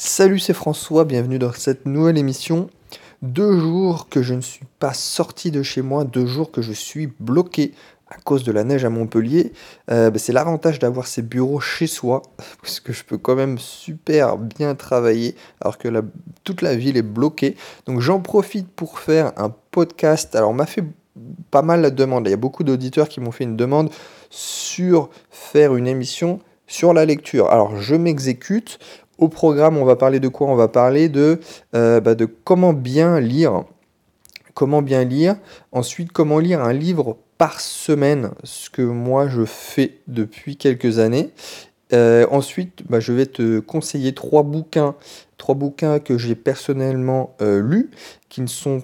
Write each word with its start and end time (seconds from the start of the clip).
Salut, 0.00 0.38
c'est 0.38 0.54
François, 0.54 1.04
bienvenue 1.04 1.40
dans 1.40 1.52
cette 1.52 1.84
nouvelle 1.84 2.18
émission. 2.18 2.70
Deux 3.20 3.58
jours 3.58 4.08
que 4.08 4.22
je 4.22 4.32
ne 4.34 4.40
suis 4.40 4.64
pas 4.78 4.92
sorti 4.94 5.50
de 5.50 5.64
chez 5.64 5.82
moi, 5.82 6.04
deux 6.04 6.24
jours 6.24 6.52
que 6.52 6.62
je 6.62 6.72
suis 6.72 7.08
bloqué 7.18 7.74
à 8.08 8.14
cause 8.14 8.44
de 8.44 8.52
la 8.52 8.62
neige 8.62 8.84
à 8.84 8.90
Montpellier. 8.90 9.52
Euh, 9.90 10.10
bah, 10.10 10.20
c'est 10.20 10.32
l'avantage 10.32 10.78
d'avoir 10.78 11.08
ces 11.08 11.22
bureaux 11.22 11.58
chez 11.58 11.88
soi, 11.88 12.22
parce 12.62 12.78
que 12.78 12.92
je 12.92 13.02
peux 13.02 13.18
quand 13.18 13.34
même 13.34 13.58
super 13.58 14.38
bien 14.38 14.76
travailler, 14.76 15.34
alors 15.60 15.78
que 15.78 15.88
toute 16.44 16.62
la 16.62 16.76
ville 16.76 16.96
est 16.96 17.02
bloquée. 17.02 17.56
Donc 17.86 17.98
j'en 17.98 18.20
profite 18.20 18.68
pour 18.68 19.00
faire 19.00 19.32
un 19.36 19.52
podcast. 19.72 20.36
Alors 20.36 20.50
on 20.50 20.54
m'a 20.54 20.66
fait 20.66 20.84
pas 21.50 21.62
mal 21.62 21.80
la 21.80 21.90
demande, 21.90 22.28
il 22.28 22.30
y 22.30 22.34
a 22.34 22.36
beaucoup 22.36 22.62
d'auditeurs 22.62 23.08
qui 23.08 23.18
m'ont 23.18 23.32
fait 23.32 23.42
une 23.42 23.56
demande 23.56 23.90
sur 24.30 25.10
faire 25.28 25.74
une 25.74 25.88
émission 25.88 26.38
sur 26.68 26.94
la 26.94 27.04
lecture. 27.04 27.50
Alors 27.50 27.80
je 27.80 27.96
m'exécute. 27.96 28.78
Au 29.18 29.26
programme, 29.26 29.76
on 29.76 29.84
va 29.84 29.96
parler 29.96 30.20
de 30.20 30.28
quoi? 30.28 30.46
On 30.46 30.54
va 30.54 30.68
parler 30.68 31.08
de, 31.08 31.40
euh, 31.74 32.00
bah, 32.00 32.14
de 32.14 32.24
comment 32.24 32.72
bien 32.72 33.18
lire. 33.18 33.64
Comment 34.54 34.80
bien 34.80 35.02
lire. 35.02 35.34
Ensuite, 35.72 36.12
comment 36.12 36.38
lire 36.38 36.62
un 36.62 36.72
livre 36.72 37.16
par 37.36 37.60
semaine, 37.60 38.30
ce 38.44 38.70
que 38.70 38.82
moi 38.82 39.28
je 39.28 39.44
fais 39.44 39.98
depuis 40.06 40.56
quelques 40.56 41.00
années. 41.00 41.30
Euh, 41.92 42.26
ensuite, 42.30 42.82
bah, 42.88 43.00
je 43.00 43.12
vais 43.12 43.26
te 43.26 43.58
conseiller 43.58 44.14
trois 44.14 44.44
bouquins, 44.44 44.94
trois 45.36 45.56
bouquins 45.56 45.98
que 45.98 46.16
j'ai 46.16 46.36
personnellement 46.36 47.34
euh, 47.42 47.60
lus, 47.60 47.90
qui 48.28 48.40
ne 48.40 48.46
sont 48.46 48.82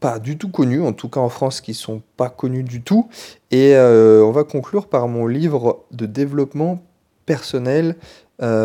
pas 0.00 0.18
du 0.18 0.38
tout 0.38 0.50
connus, 0.50 0.82
en 0.82 0.92
tout 0.94 1.10
cas 1.10 1.20
en 1.20 1.28
France, 1.28 1.60
qui 1.60 1.72
ne 1.72 1.76
sont 1.76 2.02
pas 2.16 2.30
connus 2.30 2.62
du 2.62 2.80
tout. 2.80 3.08
Et 3.50 3.74
on 3.76 4.30
va 4.30 4.44
conclure 4.44 4.88
par 4.88 5.08
mon 5.08 5.26
livre 5.26 5.84
de 5.90 6.04
développement 6.04 6.82
personnel 7.24 7.96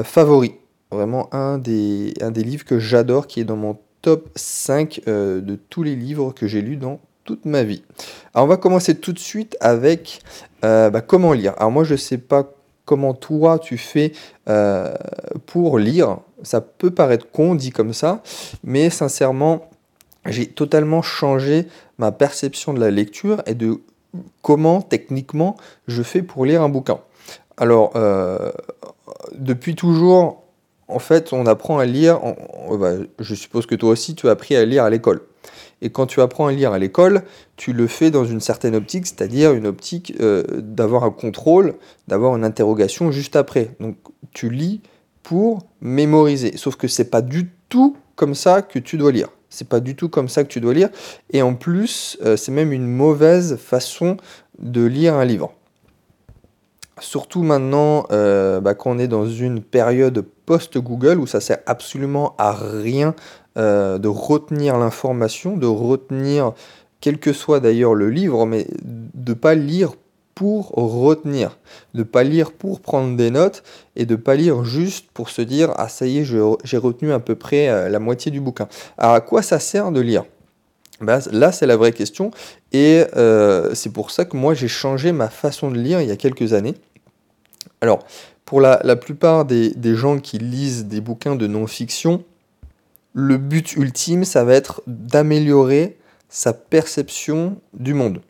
favori 0.04 0.56
vraiment 0.92 1.34
un 1.34 1.58
des, 1.58 2.14
un 2.22 2.32
des 2.32 2.44
livres 2.44 2.66
que 2.66 2.80
j'adore, 2.80 3.28
qui 3.28 3.40
est 3.40 3.46
dans 3.46 3.56
mon 3.56 3.78
top 4.02 4.30
5 4.36 5.02
euh, 5.08 5.42
de 5.42 5.56
tous 5.56 5.84
les 5.84 5.96
livres 5.96 6.34
que 6.34 6.48
j'ai 6.48 6.62
lus 6.62 6.78
dans 6.78 7.00
toute 7.24 7.46
ma 7.46 7.64
vie. 7.64 7.84
Alors 8.34 8.46
on 8.46 8.50
va 8.50 8.58
commencer 8.58 8.96
tout 8.96 9.14
de 9.14 9.20
suite 9.20 9.56
avec 9.62 10.22
euh, 10.66 10.90
bah, 10.90 11.02
comment 11.02 11.34
lire. 11.34 11.54
Alors 11.58 11.72
moi 11.72 11.84
je 11.84 11.94
ne 11.94 11.98
sais 11.98 12.18
pas 12.18 12.52
comment 12.86 13.14
toi 13.14 13.60
tu 13.60 13.78
fais 13.78 14.12
euh, 14.50 14.94
pour 15.46 15.78
lire. 15.78 16.18
Ça 16.44 16.62
peut 16.62 16.92
paraître 16.92 17.30
con 17.32 17.56
dit 17.56 17.72
comme 17.72 17.94
ça, 17.94 18.24
mais 18.64 18.90
sincèrement 18.90 19.70
j'ai 20.26 20.48
totalement 20.48 21.02
changé 21.02 21.68
ma 21.98 22.12
perception 22.12 22.74
de 22.74 22.80
la 22.80 22.92
lecture 22.92 23.42
et 23.46 23.56
de 23.56 23.82
comment 24.42 24.82
techniquement 24.82 25.58
je 25.88 26.04
fais 26.04 26.22
pour 26.22 26.46
lire 26.46 26.62
un 26.62 26.70
bouquin. 26.70 27.00
Alors, 27.58 27.94
depuis 29.34 29.76
toujours, 29.76 30.42
en 30.92 31.00
fait, 31.00 31.34
on 31.34 31.46
apprend 31.46 31.80
à 31.80 31.86
lire, 31.86 32.20
bah, 32.80 32.94
je 33.20 33.36
suppose 33.36 33.66
que 33.66 33.76
toi 33.76 33.92
aussi, 33.92 34.16
tu 34.16 34.28
as 34.28 34.32
appris 34.32 34.56
à 34.56 34.66
lire 34.66 34.84
à 34.84 34.90
l'école. 34.90 35.22
Et 35.82 35.90
quand 35.90 36.06
tu 36.06 36.22
apprends 36.22 36.48
à 36.48 36.52
lire 36.52 36.74
à 36.74 36.80
l'école, 36.80 37.24
tu 37.58 37.74
le 37.74 37.88
fais 37.88 38.12
dans 38.12 38.26
une 38.26 38.40
certaine 38.40 38.76
optique, 38.76 39.08
c'est-à-dire 39.08 39.54
une 39.54 39.66
optique 39.66 40.14
euh, 40.20 40.44
d'avoir 40.58 41.04
un 41.04 41.10
contrôle, 41.10 41.76
d'avoir 42.08 42.36
une 42.36 42.44
interrogation 42.44 43.12
juste 43.12 43.36
après. 43.36 43.76
Donc 43.80 43.96
tu 44.34 44.50
lis 44.50 44.82
pour 45.24 45.66
mémoriser. 45.82 46.56
Sauf 46.58 46.76
que 46.76 46.88
c'est 46.88 47.10
pas 47.10 47.22
du 47.22 47.50
tout 47.70 47.98
comme 48.16 48.36
ça 48.36 48.62
que 48.62 48.78
tu 48.78 48.98
dois 48.98 49.12
lire. 49.12 49.30
C'est 49.50 49.68
pas 49.68 49.80
du 49.80 49.96
tout 49.96 50.08
comme 50.08 50.30
ça 50.30 50.44
que 50.44 50.50
tu 50.50 50.62
dois 50.62 50.74
lire. 50.74 50.90
Et 51.32 51.42
en 51.42 51.56
plus, 51.56 52.18
euh, 52.24 52.38
c'est 52.38 52.52
même 52.52 52.72
une 52.72 52.88
mauvaise 52.88 53.58
façon 53.58 54.18
de 54.60 54.84
lire 54.86 55.16
un 55.16 55.26
livre. 55.26 55.54
Surtout 57.02 57.42
maintenant 57.42 58.06
euh, 58.12 58.62
bah, 58.62 58.76
qu'on 58.76 59.00
est 59.00 59.08
dans 59.08 59.26
une 59.26 59.62
période 59.62 60.24
post-Google 60.46 61.20
où 61.20 61.26
ça 61.26 61.42
sert 61.42 61.58
absolument 61.66 62.36
à 62.38 62.54
rien 62.54 63.16
euh, 63.58 63.98
de 63.98 64.08
retenir 64.08 64.78
l'information, 64.78 65.58
de 65.58 65.66
retenir 65.66 66.54
quel 67.02 67.18
que 67.18 67.34
soit 67.34 67.60
d'ailleurs 67.60 67.96
le 67.96 68.12
livre, 68.12 68.46
mais 68.46 68.68
de 68.84 69.34
pas 69.34 69.56
lire 69.56 69.94
pour 70.36 70.70
retenir, 70.76 71.58
de 71.96 72.04
pas 72.04 72.24
lire 72.24 72.52
pour 72.52 72.82
prendre 72.82 73.18
des 73.18 73.32
notes 73.32 73.64
et 73.96 74.06
de 74.06 74.16
pas 74.16 74.36
lire 74.36 74.64
juste 74.64 75.08
pour 75.12 75.30
se 75.30 75.42
dire 75.42 75.74
ah 75.78 75.90
ça 75.90 76.06
y 76.06 76.20
est 76.20 76.24
j'ai 76.24 76.78
retenu 76.78 77.12
à 77.14 77.20
peu 77.20 77.34
près 77.34 77.68
euh, 77.68 77.90
la 77.90 78.00
moitié 78.00 78.30
du 78.30 78.40
bouquin. 78.40 78.68
Alors 79.00 79.16
à 79.16 79.22
quoi 79.22 79.42
ça 79.42 79.58
sert 79.58 79.92
de 79.92 80.02
lire? 80.02 80.24
Bah, 81.00 81.18
là, 81.32 81.52
c'est 81.52 81.66
la 81.66 81.78
vraie 81.78 81.94
question. 81.94 82.30
Et 82.74 83.04
c'est 83.74 83.92
pour 83.92 84.12
ça 84.12 84.24
que 84.24 84.38
moi, 84.38 84.54
j'ai 84.54 84.68
changé 84.68 85.12
ma 85.12 85.30
façon 85.30 85.72
de 85.72 85.80
lire 85.80 86.00
il 86.00 86.08
y 86.08 86.12
a 86.12 86.16
quelques 86.16 86.54
années. 86.54 86.76
Alors, 87.82 88.06
pour 88.46 88.62
la, 88.62 88.96
plupart 88.96 89.46
des, 89.46 89.96
gens 89.96 90.20
qui 90.20 90.38
lisent 90.38 90.86
des 90.86 91.02
bouquins 91.02 91.36
de 91.36 91.48
non-fiction, 91.48 92.24
le 93.14 93.38
but 93.38 93.76
ultime, 93.76 94.24
ça 94.24 94.44
va 94.44 94.54
être 94.54 94.84
d'améliorer 94.88 95.98
sa 96.30 96.54
perception 96.54 97.58
du 97.74 97.94
monde. 97.94 98.22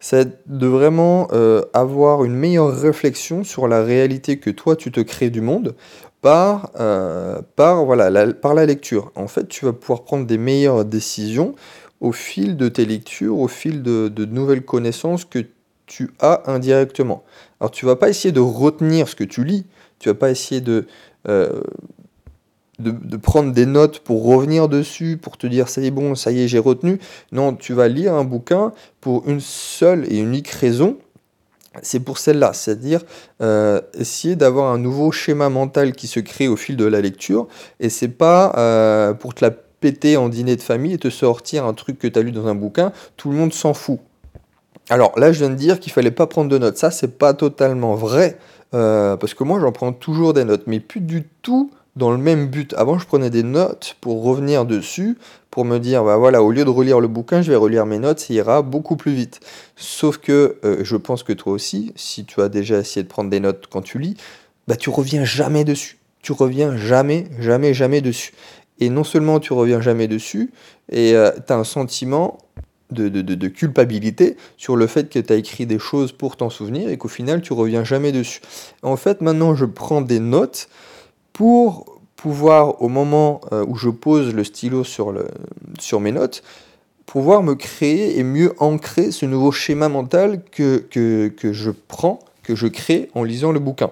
C'est 0.00 0.42
de 0.46 0.66
vraiment 0.66 1.28
euh, 1.32 1.62
avoir 1.72 2.24
une 2.24 2.34
meilleure 2.34 2.74
réflexion 2.74 3.44
sur 3.44 3.68
la 3.68 3.82
réalité 3.82 4.38
que 4.38 4.50
toi 4.50 4.76
tu 4.76 4.92
te 4.92 5.00
crées 5.00 5.30
du 5.30 5.40
monde 5.40 5.74
par, 6.20 6.70
euh, 6.78 7.40
par 7.56 7.84
la 7.94 8.66
lecture. 8.66 9.12
En 9.14 9.28
fait, 9.28 9.48
tu 9.48 9.64
vas 9.64 9.72
pouvoir 9.72 10.04
prendre 10.04 10.26
des 10.26 10.36
meilleures 10.36 10.84
décisions 10.84 11.54
au 12.00 12.12
fil 12.12 12.56
de 12.56 12.68
tes 12.68 12.84
lectures, 12.84 13.38
au 13.38 13.48
fil 13.48 13.82
de, 13.82 14.08
de 14.08 14.24
nouvelles 14.26 14.64
connaissances 14.64 15.24
que 15.24 15.46
tu 15.86 16.10
as 16.20 16.42
indirectement. 16.46 17.24
Alors 17.60 17.70
tu 17.70 17.86
vas 17.86 17.96
pas 17.96 18.08
essayer 18.08 18.32
de 18.32 18.40
retenir 18.40 19.08
ce 19.08 19.14
que 19.14 19.24
tu 19.24 19.44
lis, 19.44 19.66
tu 19.98 20.08
vas 20.08 20.14
pas 20.14 20.30
essayer 20.30 20.60
de, 20.60 20.86
euh, 21.28 21.62
de, 22.78 23.16
prendre 23.16 23.52
des 23.52 23.66
notes 23.66 24.00
pour 24.00 24.24
revenir 24.24 24.68
dessus, 24.68 25.18
pour 25.20 25.36
te 25.36 25.46
dire 25.46 25.68
ça 25.68 25.80
y 25.80 25.86
est 25.86 25.90
bon, 25.90 26.14
ça 26.14 26.32
y 26.32 26.42
est, 26.42 26.48
j'ai 26.48 26.58
retenu. 26.58 26.98
Non, 27.32 27.54
tu 27.54 27.72
vas 27.72 27.88
lire 27.88 28.14
un 28.14 28.24
bouquin 28.24 28.72
pour 29.00 29.28
une 29.28 29.40
seule 29.40 30.10
et 30.12 30.18
unique 30.18 30.48
raison. 30.48 30.98
C'est 31.82 32.00
pour 32.00 32.18
celle-là, 32.18 32.52
c'est-à-dire 32.52 33.02
euh, 33.40 33.80
essayer 33.94 34.36
d'avoir 34.36 34.72
un 34.72 34.78
nouveau 34.78 35.10
schéma 35.10 35.48
mental 35.48 35.92
qui 35.92 36.06
se 36.06 36.20
crée 36.20 36.46
au 36.46 36.56
fil 36.56 36.76
de 36.76 36.84
la 36.84 37.00
lecture, 37.00 37.48
et 37.80 37.88
c'est 37.88 38.08
pas 38.08 38.54
euh, 38.56 39.12
pour 39.12 39.34
te 39.34 39.44
la 39.44 39.50
péter 39.50 40.16
en 40.16 40.28
dîner 40.28 40.54
de 40.54 40.62
famille 40.62 40.94
et 40.94 40.98
te 40.98 41.10
sortir 41.10 41.66
un 41.66 41.74
truc 41.74 41.98
que 41.98 42.06
tu 42.06 42.16
as 42.16 42.22
lu 42.22 42.30
dans 42.30 42.46
un 42.46 42.54
bouquin, 42.54 42.92
tout 43.16 43.30
le 43.30 43.36
monde 43.36 43.52
s'en 43.52 43.74
fout. 43.74 43.98
Alors 44.90 45.18
là, 45.18 45.32
je 45.32 45.38
viens 45.38 45.50
de 45.50 45.54
dire 45.54 45.80
qu'il 45.80 45.92
fallait 45.92 46.10
pas 46.10 46.26
prendre 46.26 46.50
de 46.50 46.58
notes. 46.58 46.76
Ça, 46.76 46.90
c'est 46.90 47.18
pas 47.18 47.32
totalement 47.34 47.94
vrai, 47.94 48.38
euh, 48.74 49.16
parce 49.16 49.34
que 49.34 49.44
moi, 49.44 49.58
j'en 49.60 49.72
prends 49.72 49.92
toujours 49.92 50.34
des 50.34 50.44
notes, 50.44 50.64
mais 50.66 50.80
plus 50.80 51.00
du 51.00 51.24
tout 51.42 51.70
dans 51.96 52.10
le 52.10 52.18
même 52.18 52.48
but. 52.48 52.74
Avant, 52.74 52.98
je 52.98 53.06
prenais 53.06 53.30
des 53.30 53.42
notes 53.42 53.96
pour 54.00 54.22
revenir 54.22 54.66
dessus, 54.66 55.16
pour 55.50 55.64
me 55.64 55.78
dire, 55.78 56.04
bah 56.04 56.16
voilà, 56.16 56.42
au 56.42 56.50
lieu 56.50 56.64
de 56.64 56.70
relire 56.70 57.00
le 57.00 57.08
bouquin, 57.08 57.40
je 57.40 57.50
vais 57.50 57.56
relire 57.56 57.86
mes 57.86 57.98
notes, 57.98 58.18
ça 58.18 58.34
ira 58.34 58.62
beaucoup 58.62 58.96
plus 58.96 59.12
vite. 59.12 59.40
Sauf 59.76 60.18
que 60.18 60.56
euh, 60.64 60.80
je 60.82 60.96
pense 60.96 61.22
que 61.22 61.32
toi 61.32 61.52
aussi, 61.52 61.92
si 61.96 62.24
tu 62.24 62.40
as 62.42 62.48
déjà 62.48 62.78
essayé 62.78 63.02
de 63.02 63.08
prendre 63.08 63.30
des 63.30 63.40
notes 63.40 63.66
quand 63.70 63.82
tu 63.82 63.98
lis, 63.98 64.16
bah 64.66 64.76
tu 64.76 64.90
reviens 64.90 65.24
jamais 65.24 65.64
dessus. 65.64 65.98
Tu 66.22 66.32
reviens 66.32 66.76
jamais, 66.76 67.26
jamais, 67.38 67.74
jamais 67.74 68.00
dessus. 68.00 68.34
Et 68.80 68.90
non 68.90 69.04
seulement 69.04 69.38
tu 69.38 69.52
reviens 69.52 69.80
jamais 69.80 70.08
dessus, 70.08 70.52
et 70.90 71.14
euh, 71.14 71.30
tu 71.46 71.52
as 71.52 71.56
un 71.56 71.64
sentiment 71.64 72.38
de, 72.94 73.48
culpabilité 73.48 74.36
sur 74.56 74.76
le 74.76 74.86
fait 74.86 75.08
que 75.08 75.18
tu 75.18 75.32
as 75.32 75.36
écrit 75.36 75.66
des 75.66 75.78
choses 75.78 76.12
pour 76.12 76.36
t'en 76.36 76.50
souvenir 76.50 76.88
et 76.88 76.96
qu'au 76.96 77.08
final 77.08 77.42
tu 77.42 77.52
reviens 77.52 77.84
jamais 77.84 78.12
dessus. 78.12 78.40
En 78.82 78.96
fait, 78.96 79.20
maintenant 79.20 79.54
je 79.54 79.64
prends 79.64 80.00
des 80.00 80.20
notes 80.20 80.68
pour 81.32 82.00
pouvoir, 82.16 82.80
au 82.80 82.88
moment 82.88 83.40
euh, 83.52 83.64
où 83.66 83.76
je 83.76 83.90
pose 83.90 84.34
le 84.34 84.44
stylo 84.44 84.84
sur, 84.84 85.14
sur 85.78 86.00
mes 86.00 86.12
notes, 86.12 86.42
pouvoir 87.06 87.42
me 87.42 87.54
créer 87.54 88.18
et 88.18 88.22
mieux 88.22 88.54
ancrer 88.58 89.10
ce 89.10 89.26
nouveau 89.26 89.52
schéma 89.52 89.88
mental 89.88 90.42
que, 90.50 90.78
que, 90.78 91.28
que 91.28 91.52
je 91.52 91.70
prends, 91.70 92.20
que 92.42 92.54
je 92.54 92.66
crée 92.66 93.10
en 93.14 93.24
lisant 93.24 93.52
le 93.52 93.60
bouquin. 93.60 93.90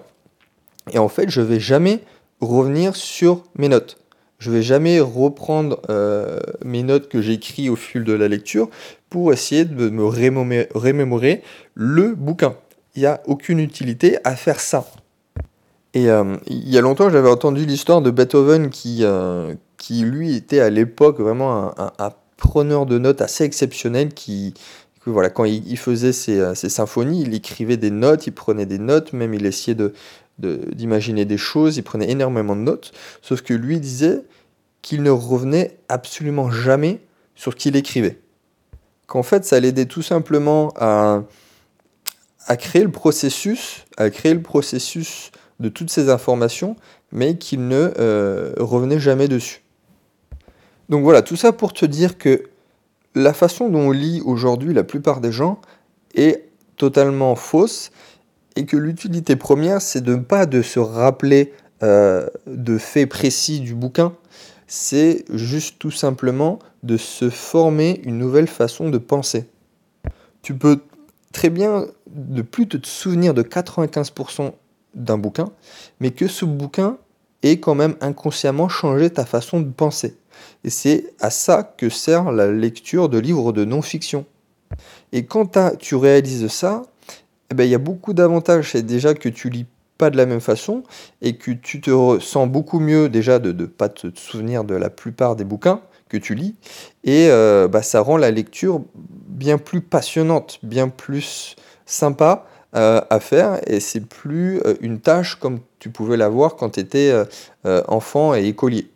Et 0.91 0.99
en 0.99 1.09
fait, 1.09 1.29
je 1.29 1.41
vais 1.41 1.59
jamais 1.59 1.99
revenir 2.41 2.95
sur 2.95 3.43
mes 3.55 3.69
notes. 3.69 3.97
Je 4.43 4.51
vais 4.51 4.61
jamais 4.61 4.99
reprendre 4.99 5.79
euh, 5.89 6.37
mes 6.65 6.83
notes 6.83 7.07
que 7.07 7.21
j'écris 7.21 7.69
au 7.69 7.77
fil 7.77 8.03
de 8.03 8.11
la 8.11 8.27
lecture 8.27 8.69
pour 9.09 9.31
essayer 9.31 9.63
de 9.63 9.89
me 9.89 10.03
remémorer, 10.03 11.41
le 11.75 12.13
bouquin. 12.13 12.53
Il 12.93 13.03
n'y 13.03 13.05
a 13.05 13.21
aucune 13.25 13.59
utilité 13.59 14.17
à 14.25 14.35
faire 14.35 14.59
ça. 14.59 14.85
Et 15.93 16.09
euh, 16.09 16.35
il 16.47 16.67
y 16.67 16.77
a 16.77 16.81
longtemps, 16.81 17.09
j'avais 17.09 17.29
entendu 17.29 17.65
l'histoire 17.65 18.01
de 18.01 18.11
Beethoven 18.11 18.69
qui, 18.69 19.05
euh, 19.05 19.55
qui 19.77 20.01
lui, 20.01 20.35
était 20.35 20.59
à 20.59 20.69
l'époque 20.69 21.21
vraiment 21.21 21.73
un, 21.77 22.11
preneur 22.35 22.85
de 22.85 22.97
notes 22.97 23.21
assez 23.21 23.45
exceptionnel 23.45 24.09
qui, 24.13 24.53
voilà, 25.05 25.29
quand 25.29 25.45
il, 25.45 25.77
faisait 25.77 26.11
ses, 26.11 26.53
symphonies, 26.53 27.21
il 27.21 27.33
écrivait 27.33 27.77
des 27.77 27.91
notes, 27.91 28.27
il 28.27 28.33
prenait 28.33 28.65
des 28.65 28.79
notes, 28.79 29.13
même 29.13 29.33
il 29.33 29.45
essayait 29.45 29.77
d'imaginer 30.37 31.23
des 31.23 31.37
choses, 31.37 31.77
il 31.77 31.83
prenait 31.83 32.11
énormément 32.11 32.57
de 32.57 32.61
notes, 32.61 32.91
sauf 33.21 33.41
que 33.41 33.53
lui 33.53 33.79
disait 33.79 34.23
qu'il 34.83 35.01
ne 35.01 35.09
revenait 35.09 35.79
absolument 35.89 36.51
jamais 36.51 36.99
sur 37.33 37.53
ce 37.53 37.57
qu'il 37.57 37.75
écrivait. 37.75 38.19
Qu'en 39.07 39.23
fait, 39.23 39.45
ça 39.45 39.59
l'aidait 39.59 39.87
tout 39.87 40.03
simplement 40.03 40.71
à, 40.77 41.23
créer 42.59 42.83
le 42.83 42.91
processus, 42.91 43.85
à 43.97 44.11
créer 44.11 44.35
le 44.35 44.43
processus 44.43 45.31
de 45.59 45.69
toutes 45.69 45.89
ces 45.89 46.09
informations, 46.09 46.75
mais 47.11 47.37
qu'il 47.37 47.67
ne 47.67 47.93
euh, 47.97 48.53
revenait 48.59 48.99
jamais 48.99 49.27
dessus. 49.27 49.63
Donc 50.89 51.03
voilà, 51.03 51.21
tout 51.21 51.37
ça 51.37 51.53
pour 51.53 51.73
te 51.73 51.85
dire 51.85 52.17
que 52.17 52.43
la 53.15 53.33
façon 53.33 53.69
dont 53.69 53.87
on 53.87 53.91
lit 53.91 54.21
aujourd'hui 54.25 54.73
la 54.73 54.83
plupart 54.83 55.21
des 55.21 55.31
gens 55.31 55.61
est 56.15 56.49
totalement 56.75 57.35
fausse 57.35 57.91
et 58.55 58.65
que 58.65 58.75
l'utilité 58.75 59.35
première, 59.35 59.81
c'est 59.81 60.01
de 60.01 60.15
ne 60.15 60.21
pas 60.21 60.45
de 60.45 60.61
se 60.61 60.79
rappeler 60.79 61.53
euh, 61.83 62.27
de 62.47 62.77
faits 62.77 63.09
précis 63.09 63.59
du 63.59 63.75
bouquin, 63.75 64.13
c'est 64.75 65.23
juste 65.29 65.77
tout 65.77 65.91
simplement 65.91 66.57
de 66.81 66.97
se 66.97 67.29
former 67.29 68.01
une 68.05 68.17
nouvelle 68.17 68.47
façon 68.47 68.89
de 68.89 68.97
penser. 68.97 69.45
Tu 70.41 70.57
peux 70.57 70.81
très 71.31 71.51
bien 71.51 71.85
ne 72.15 72.41
plus 72.41 72.67
te 72.67 72.77
souvenir 72.87 73.35
de 73.35 73.43
95% 73.43 74.51
d'un 74.95 75.17
bouquin, 75.19 75.51
mais 75.99 76.09
que 76.09 76.27
ce 76.27 76.43
bouquin 76.45 76.97
ait 77.43 77.59
quand 77.59 77.75
même 77.75 77.95
inconsciemment 78.01 78.67
changé 78.67 79.11
ta 79.11 79.25
façon 79.25 79.59
de 79.59 79.69
penser. 79.69 80.17
Et 80.63 80.71
c'est 80.71 81.13
à 81.19 81.29
ça 81.29 81.61
que 81.61 81.89
sert 81.89 82.31
la 82.31 82.51
lecture 82.51 83.09
de 83.09 83.19
livres 83.19 83.53
de 83.53 83.65
non-fiction. 83.65 84.25
Et 85.11 85.23
quand 85.23 85.55
tu 85.77 85.93
réalises 85.93 86.47
ça, 86.47 86.81
eh 87.51 87.53
ben, 87.53 87.65
il 87.65 87.69
y 87.69 87.75
a 87.75 87.77
beaucoup 87.77 88.13
d'avantages. 88.13 88.71
C'est 88.71 88.81
déjà 88.81 89.13
que 89.13 89.29
tu 89.29 89.51
lis 89.51 89.67
pas 89.97 90.09
de 90.09 90.17
la 90.17 90.25
même 90.25 90.41
façon 90.41 90.83
et 91.21 91.37
que 91.37 91.51
tu 91.51 91.81
te 91.81 92.19
sens 92.19 92.49
beaucoup 92.49 92.79
mieux 92.79 93.09
déjà 93.09 93.39
de 93.39 93.51
ne 93.51 93.65
pas 93.65 93.89
te 93.89 94.07
souvenir 94.15 94.63
de 94.63 94.75
la 94.75 94.89
plupart 94.89 95.35
des 95.35 95.43
bouquins 95.43 95.81
que 96.09 96.17
tu 96.17 96.35
lis. 96.35 96.55
Et 97.03 97.27
euh, 97.29 97.67
bah, 97.67 97.81
ça 97.81 98.01
rend 98.01 98.17
la 98.17 98.31
lecture 98.31 98.81
bien 98.95 99.57
plus 99.57 99.81
passionnante, 99.81 100.59
bien 100.63 100.87
plus 100.89 101.55
sympa 101.85 102.45
euh, 102.75 103.01
à 103.09 103.19
faire 103.19 103.59
et 103.67 103.79
c'est 103.79 104.01
plus 104.01 104.59
euh, 104.65 104.75
une 104.81 104.99
tâche 104.99 105.35
comme 105.35 105.59
tu 105.79 105.89
pouvais 105.89 106.17
l'avoir 106.17 106.55
quand 106.55 106.71
tu 106.71 106.79
étais 106.79 107.13
enfant 107.87 108.33
et 108.35 108.45
écolier. 108.45 108.89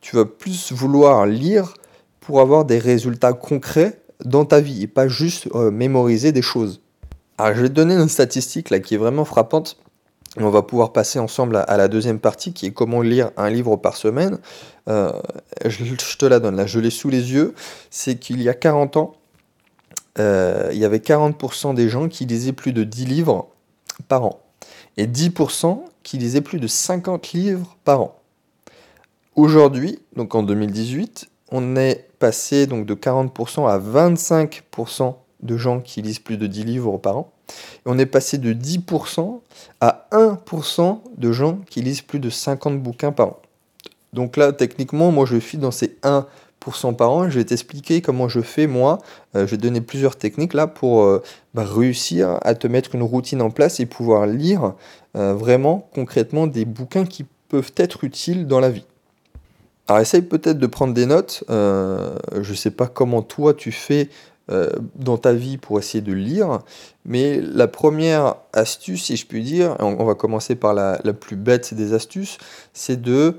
Tu 0.00 0.16
vas 0.16 0.26
plus 0.26 0.70
vouloir 0.72 1.24
lire 1.24 1.72
pour 2.20 2.40
avoir 2.40 2.66
des 2.66 2.78
résultats 2.78 3.32
concrets 3.32 4.00
dans 4.22 4.44
ta 4.44 4.60
vie 4.60 4.82
et 4.82 4.86
pas 4.86 5.08
juste 5.08 5.52
mémoriser 5.54 6.30
des 6.30 6.42
choses. 6.42 6.82
Alors 7.38 7.54
je 7.56 7.62
vais 7.62 7.68
te 7.68 7.74
donner 7.74 7.94
une 7.94 8.08
statistique 8.08 8.68
là 8.68 8.80
qui 8.80 8.94
est 8.94 8.98
vraiment 8.98 9.24
frappante. 9.24 9.78
On 10.36 10.50
va 10.50 10.62
pouvoir 10.62 10.92
passer 10.92 11.18
ensemble 11.18 11.56
à, 11.56 11.76
la 11.76 11.86
deuxième 11.86 12.18
partie 12.18 12.52
qui 12.52 12.66
est 12.66 12.72
comment 12.72 13.02
lire 13.02 13.30
un 13.36 13.50
livre 13.50 13.76
par 13.76 13.96
semaine. 13.96 14.38
Euh, 14.88 15.12
je, 15.64 16.16
te 16.16 16.26
la 16.26 16.40
donne 16.40 16.56
là, 16.56 16.66
je 16.66 16.80
l'ai 16.80 16.90
sous 16.90 17.08
les 17.08 17.32
yeux. 17.32 17.54
C'est 17.90 18.16
qu'il 18.16 18.42
y 18.42 18.48
a 18.48 18.54
40 18.54 18.96
ans, 18.96 19.14
euh, 20.18 20.70
il 20.72 20.78
y 20.78 20.84
avait 20.84 20.98
40% 20.98 21.74
des 21.74 21.88
gens 21.88 22.08
qui 22.08 22.26
lisaient 22.26 22.52
plus 22.52 22.72
de 22.72 22.82
10 22.82 23.06
livres 23.06 23.48
par 24.08 24.24
an 24.24 24.40
et 24.96 25.06
10% 25.06 25.84
qui 26.02 26.18
lisaient 26.18 26.40
plus 26.40 26.60
de 26.60 26.66
50 26.66 27.32
livres 27.32 27.76
par 27.84 28.00
an. 28.00 28.20
Aujourd'hui, 29.36 30.00
donc 30.14 30.34
en 30.34 30.42
2018, 30.42 31.28
on 31.50 31.76
est 31.76 32.08
passé 32.18 32.66
donc 32.66 32.86
de 32.86 32.94
40% 32.94 33.68
à 33.68 33.78
25% 33.78 35.14
de 35.42 35.56
gens 35.56 35.80
qui 35.80 36.02
lisent 36.02 36.18
plus 36.18 36.36
de 36.36 36.46
10 36.46 36.64
livres 36.64 36.98
par 36.98 37.18
an. 37.18 37.33
On 37.86 37.98
est 37.98 38.06
passé 38.06 38.38
de 38.38 38.52
10% 38.52 39.40
à 39.80 40.06
1% 40.12 40.98
de 41.16 41.32
gens 41.32 41.58
qui 41.68 41.82
lisent 41.82 42.02
plus 42.02 42.20
de 42.20 42.30
50 42.30 42.82
bouquins 42.82 43.12
par 43.12 43.28
an. 43.28 43.38
Donc 44.12 44.36
là, 44.36 44.52
techniquement, 44.52 45.10
moi 45.10 45.26
je 45.26 45.36
suis 45.36 45.58
dans 45.58 45.72
ces 45.72 45.98
1% 46.02 46.24
par 46.96 47.10
an. 47.10 47.28
Je 47.28 47.38
vais 47.38 47.44
t'expliquer 47.44 48.00
comment 48.00 48.28
je 48.28 48.40
fais 48.40 48.66
moi. 48.66 48.98
Euh, 49.36 49.46
je 49.46 49.52
vais 49.52 49.56
donner 49.56 49.80
plusieurs 49.80 50.16
techniques 50.16 50.54
là 50.54 50.66
pour 50.66 51.02
euh, 51.02 51.22
bah, 51.52 51.64
réussir 51.64 52.38
à 52.42 52.54
te 52.54 52.66
mettre 52.66 52.94
une 52.94 53.02
routine 53.02 53.42
en 53.42 53.50
place 53.50 53.80
et 53.80 53.86
pouvoir 53.86 54.26
lire 54.26 54.74
euh, 55.16 55.34
vraiment 55.34 55.88
concrètement 55.94 56.46
des 56.46 56.64
bouquins 56.64 57.04
qui 57.04 57.26
peuvent 57.48 57.72
être 57.76 58.04
utiles 58.04 58.46
dans 58.46 58.60
la 58.60 58.70
vie. 58.70 58.86
Alors 59.88 60.00
essaye 60.00 60.22
peut-être 60.22 60.58
de 60.58 60.66
prendre 60.66 60.94
des 60.94 61.04
notes. 61.04 61.44
je 61.50 62.14
ne 62.32 62.56
sais 62.56 62.70
pas 62.70 62.86
comment 62.86 63.20
toi 63.20 63.52
tu 63.52 63.70
fais 63.70 64.08
euh, 64.50 64.68
dans 64.94 65.16
ta 65.16 65.32
vie 65.32 65.56
pour 65.56 65.78
essayer 65.78 66.02
de 66.02 66.12
lire. 66.12 66.58
Mais 67.06 67.40
la 67.40 67.66
première 67.66 68.34
astuce, 68.52 69.04
si 69.04 69.16
je 69.16 69.24
puis 69.24 69.42
dire, 69.42 69.74
on, 69.78 70.04
va 70.04 70.14
commencer 70.14 70.54
par 70.54 70.74
la, 70.74 70.98
plus 71.14 71.36
bête 71.36 71.72
des 71.72 71.94
astuces, 71.94 72.36
c'est 72.74 73.00
de 73.00 73.38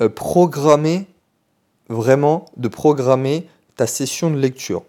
euh, 0.00 0.08
programmer, 0.08 1.06
vraiment, 1.88 2.46
de 2.56 2.66
programmer 2.66 3.46
ta 3.76 3.86
session 3.86 4.28
de 4.28 4.38
lecture. 4.40 4.82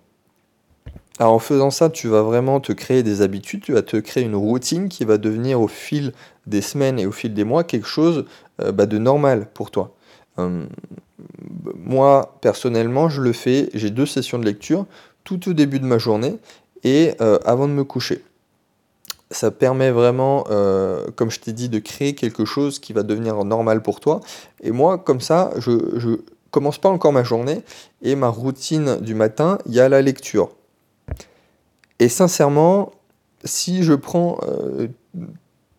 Alors 1.19 1.33
en 1.33 1.39
faisant 1.39 1.69
ça, 1.69 1.91
tu 1.91 2.07
vas 2.07 2.23
vraiment 2.23 2.59
te 2.59 2.73
créer 2.73 3.03
des 3.03 3.21
habitudes, 3.21 3.61
tu 3.61 3.73
vas 3.73 3.83
te 3.83 3.97
créer 3.97 4.23
une 4.23 4.35
routine 4.35 4.89
qui 4.89 5.05
va 5.05 5.19
devenir 5.19 5.61
au 5.61 5.67
fil 5.67 6.11
des 6.47 6.61
semaines 6.61 6.97
et 6.97 7.05
au 7.05 7.11
fil 7.11 7.35
des 7.35 7.43
mois 7.43 7.63
quelque 7.63 7.87
chose 7.87 8.25
euh, 8.63 8.71
bah, 8.71 8.87
de 8.87 8.97
normal 8.97 9.47
pour 9.53 9.69
toi. 9.69 9.93
moi, 11.75 12.39
personnellement, 12.41 13.09
je 13.09 13.21
le 13.21 13.31
fais, 13.31 13.69
j'ai 13.75 13.91
deux 13.91 14.07
sessions 14.07 14.39
de 14.39 14.45
lecture 14.45 14.87
tout 15.23 15.49
au 15.49 15.53
début 15.53 15.79
de 15.79 15.85
ma 15.85 15.97
journée 15.97 16.37
et 16.83 17.13
euh, 17.21 17.37
avant 17.45 17.67
de 17.67 17.73
me 17.73 17.83
coucher. 17.83 18.23
Ça 19.29 19.49
permet 19.49 19.91
vraiment, 19.91 20.45
euh, 20.49 21.07
comme 21.15 21.31
je 21.31 21.39
t'ai 21.39 21.53
dit, 21.53 21.69
de 21.69 21.79
créer 21.79 22.15
quelque 22.15 22.43
chose 22.43 22.79
qui 22.79 22.91
va 22.91 23.03
devenir 23.03 23.43
normal 23.45 23.81
pour 23.81 23.99
toi. 23.99 24.19
Et 24.61 24.71
moi, 24.71 24.97
comme 24.97 25.21
ça, 25.21 25.51
je, 25.57 25.71
je 25.97 26.17
commence 26.51 26.77
pas 26.77 26.89
encore 26.89 27.13
ma 27.13 27.23
journée 27.23 27.61
et 28.01 28.15
ma 28.15 28.27
routine 28.27 28.97
du 28.99 29.15
matin, 29.15 29.57
il 29.65 29.73
y 29.73 29.79
a 29.79 29.87
la 29.87 30.01
lecture. 30.01 30.49
Et 31.99 32.09
sincèrement, 32.09 32.91
si 33.43 33.83
je 33.83 33.93
prends 33.93 34.39
euh, 34.43 34.87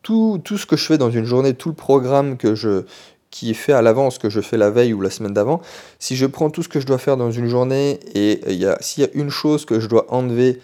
tout, 0.02 0.40
tout, 0.42 0.58
ce 0.58 0.66
que 0.66 0.76
je 0.76 0.84
fais 0.84 0.98
dans 0.98 1.10
une 1.10 1.24
journée, 1.24 1.54
tout 1.54 1.68
le 1.68 1.74
programme 1.74 2.36
que 2.36 2.54
je, 2.54 2.84
qui 3.32 3.50
est 3.50 3.54
fait 3.54 3.72
à 3.72 3.82
l'avance, 3.82 4.18
que 4.18 4.30
je 4.30 4.40
fais 4.40 4.56
la 4.56 4.70
veille 4.70 4.92
ou 4.92 5.00
la 5.00 5.10
semaine 5.10 5.32
d'avant, 5.32 5.60
si 5.98 6.14
je 6.14 6.26
prends 6.26 6.50
tout 6.50 6.62
ce 6.62 6.68
que 6.68 6.78
je 6.78 6.86
dois 6.86 6.98
faire 6.98 7.16
dans 7.16 7.32
une 7.32 7.48
journée 7.48 7.98
et 8.14 8.40
s'il 8.80 9.02
y 9.02 9.06
a 9.06 9.10
une 9.14 9.30
chose 9.30 9.64
que 9.64 9.80
je 9.80 9.88
dois 9.88 10.06
enlever 10.12 10.60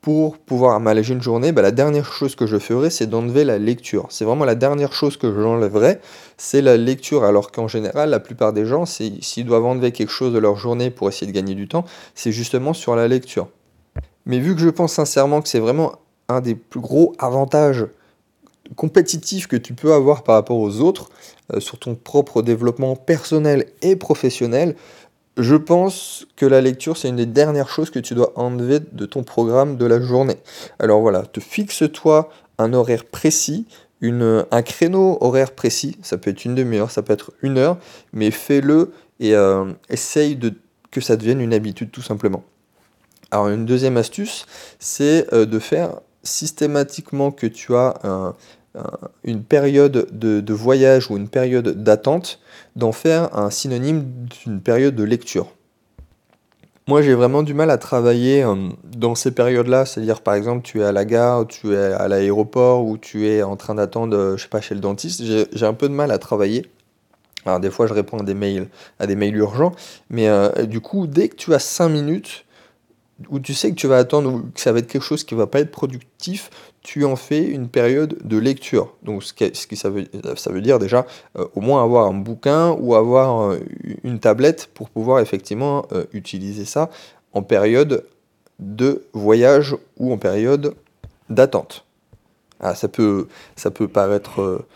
pour 0.00 0.38
pouvoir 0.38 0.80
m'alléger 0.80 1.12
une 1.12 1.20
journée, 1.20 1.52
bah, 1.52 1.60
la 1.60 1.70
dernière 1.70 2.12
chose 2.12 2.34
que 2.34 2.46
je 2.46 2.58
ferai, 2.58 2.88
c'est 2.88 3.06
d'enlever 3.06 3.44
la 3.44 3.58
lecture. 3.58 4.06
C'est 4.10 4.24
vraiment 4.24 4.46
la 4.46 4.54
dernière 4.54 4.92
chose 4.92 5.16
que 5.16 5.30
j'enlèverai, 5.32 6.00
c'est 6.38 6.62
la 6.62 6.76
lecture. 6.76 7.24
Alors 7.24 7.50
qu'en 7.50 7.68
général, 7.68 8.10
la 8.10 8.20
plupart 8.20 8.52
des 8.52 8.64
gens, 8.64 8.86
s'ils 8.86 9.44
doivent 9.44 9.66
enlever 9.66 9.92
quelque 9.92 10.12
chose 10.12 10.32
de 10.32 10.38
leur 10.38 10.56
journée 10.56 10.90
pour 10.90 11.08
essayer 11.08 11.30
de 11.30 11.36
gagner 11.36 11.54
du 11.54 11.68
temps, 11.68 11.84
c'est 12.14 12.32
justement 12.32 12.72
sur 12.72 12.96
la 12.96 13.06
lecture. 13.06 13.48
Mais 14.24 14.38
vu 14.38 14.54
que 14.54 14.62
je 14.62 14.70
pense 14.70 14.94
sincèrement 14.94 15.42
que 15.42 15.48
c'est 15.48 15.58
vraiment 15.58 15.96
un 16.28 16.40
des 16.40 16.54
plus 16.54 16.80
gros 16.80 17.14
avantages 17.18 17.86
compétitif 18.76 19.46
que 19.46 19.56
tu 19.56 19.74
peux 19.74 19.92
avoir 19.92 20.22
par 20.22 20.34
rapport 20.34 20.58
aux 20.58 20.80
autres, 20.80 21.10
euh, 21.52 21.60
sur 21.60 21.78
ton 21.78 21.94
propre 21.94 22.42
développement 22.42 22.96
personnel 22.96 23.66
et 23.82 23.96
professionnel, 23.96 24.76
je 25.38 25.54
pense 25.54 26.26
que 26.36 26.46
la 26.46 26.60
lecture, 26.60 26.96
c'est 26.96 27.08
une 27.08 27.16
des 27.16 27.26
dernières 27.26 27.68
choses 27.68 27.90
que 27.90 28.00
tu 28.00 28.14
dois 28.14 28.32
enlever 28.36 28.80
de 28.80 29.06
ton 29.06 29.22
programme 29.22 29.76
de 29.76 29.86
la 29.86 30.00
journée. 30.00 30.38
Alors 30.80 31.00
voilà, 31.00 31.22
te 31.22 31.40
fixe-toi 31.40 32.28
un 32.58 32.72
horaire 32.72 33.04
précis, 33.04 33.66
une, 34.00 34.44
un 34.50 34.62
créneau 34.62 35.16
horaire 35.20 35.52
précis, 35.52 35.96
ça 36.02 36.18
peut 36.18 36.30
être 36.30 36.44
une 36.44 36.56
demi-heure, 36.56 36.90
ça 36.90 37.02
peut 37.02 37.12
être 37.12 37.32
une 37.42 37.56
heure, 37.56 37.78
mais 38.12 38.30
fais-le 38.30 38.92
et 39.20 39.34
euh, 39.34 39.72
essaye 39.88 40.36
de, 40.36 40.54
que 40.90 41.00
ça 41.00 41.16
devienne 41.16 41.40
une 41.40 41.54
habitude 41.54 41.90
tout 41.90 42.02
simplement. 42.02 42.42
Alors 43.30 43.48
une 43.48 43.64
deuxième 43.66 43.96
astuce, 43.96 44.46
c'est 44.78 45.32
euh, 45.32 45.46
de 45.46 45.58
faire 45.58 46.00
systématiquement 46.22 47.30
que 47.30 47.46
tu 47.46 47.74
as 47.74 47.94
un, 48.02 48.34
une 49.24 49.42
période 49.42 50.06
de, 50.12 50.52
voyage 50.52 51.10
ou 51.10 51.16
une 51.16 51.28
période 51.28 51.82
d'attente, 51.82 52.40
d'en 52.76 52.92
faire 52.92 53.36
un 53.36 53.50
synonyme 53.50 54.04
d'une 54.44 54.60
période 54.60 54.94
de 54.94 55.04
lecture. 55.04 55.52
Moi, 56.88 57.02
j'ai 57.02 57.14
vraiment 57.14 57.42
du 57.42 57.52
mal 57.52 57.70
à 57.70 57.76
travailler 57.76 58.42
euh, 58.42 58.54
dans 58.82 59.14
ces 59.14 59.30
périodes-là, 59.30 59.84
c'est-à-dire 59.84 60.22
par 60.22 60.32
exemple, 60.32 60.62
tu 60.62 60.80
es 60.80 60.84
à 60.84 60.90
la 60.90 61.04
gare, 61.04 61.46
tu 61.46 61.74
es 61.74 61.76
à 61.76 62.08
l'aéroport 62.08 62.86
ou 62.86 62.96
tu 62.96 63.28
es 63.28 63.42
en 63.42 63.56
train 63.56 63.74
d'attendre, 63.74 64.16
euh, 64.16 64.36
je 64.38 64.44
sais 64.44 64.48
pas, 64.48 64.62
chez 64.62 64.74
le 64.74 64.80
dentiste. 64.80 65.22
J'ai 65.22 65.66
un 65.66 65.74
peu 65.74 65.90
de 65.90 65.92
mal 65.92 66.10
à 66.10 66.16
travailler. 66.16 66.64
Alors 67.44 67.60
des 67.60 67.70
fois, 67.70 67.86
je 67.88 67.92
réponds 67.92 68.16
à 68.16 68.22
des 68.22 68.32
mails, 68.32 68.68
à 68.98 69.06
des 69.06 69.16
mails 69.16 69.36
urgents, 69.36 69.72
mais 70.08 70.28
euh, 70.28 70.64
du 70.64 70.80
coup, 70.80 71.06
dès 71.06 71.28
que 71.28 71.36
tu 71.36 71.52
as 71.52 71.58
5 71.58 71.90
minutes, 71.90 72.46
où 73.28 73.40
tu 73.40 73.54
sais 73.54 73.70
que 73.70 73.74
tu 73.74 73.86
vas 73.86 73.96
attendre 73.96 74.32
ou 74.32 74.40
que 74.54 74.60
ça 74.60 74.72
va 74.72 74.78
être 74.78 74.86
quelque 74.86 75.02
chose 75.02 75.24
qui 75.24 75.34
va 75.34 75.46
pas 75.46 75.60
être 75.60 75.70
productif, 75.70 76.50
tu 76.82 77.04
en 77.04 77.16
fais 77.16 77.44
une 77.44 77.68
période 77.68 78.18
de 78.24 78.38
lecture. 78.38 78.94
Donc 79.02 79.22
ce 79.24 79.32
veut, 79.88 80.04
ça 80.36 80.50
veut 80.50 80.60
dire 80.60 80.78
déjà 80.78 81.06
euh, 81.36 81.46
au 81.54 81.60
moins 81.60 81.82
avoir 81.82 82.06
un 82.06 82.14
bouquin 82.14 82.70
ou 82.70 82.94
avoir 82.94 83.50
euh, 83.50 83.58
une 84.04 84.20
tablette 84.20 84.70
pour 84.72 84.88
pouvoir 84.88 85.20
effectivement 85.20 85.86
euh, 85.92 86.04
utiliser 86.12 86.64
ça 86.64 86.90
en 87.32 87.42
période 87.42 88.04
de 88.58 89.04
voyage 89.12 89.76
ou 89.98 90.12
en 90.12 90.18
période 90.18 90.74
d'attente. 91.28 91.84
Ah, 92.60 92.74
ça, 92.74 92.88
peut, 92.88 93.28
ça 93.56 93.70
peut 93.70 93.88
paraître 93.88 94.66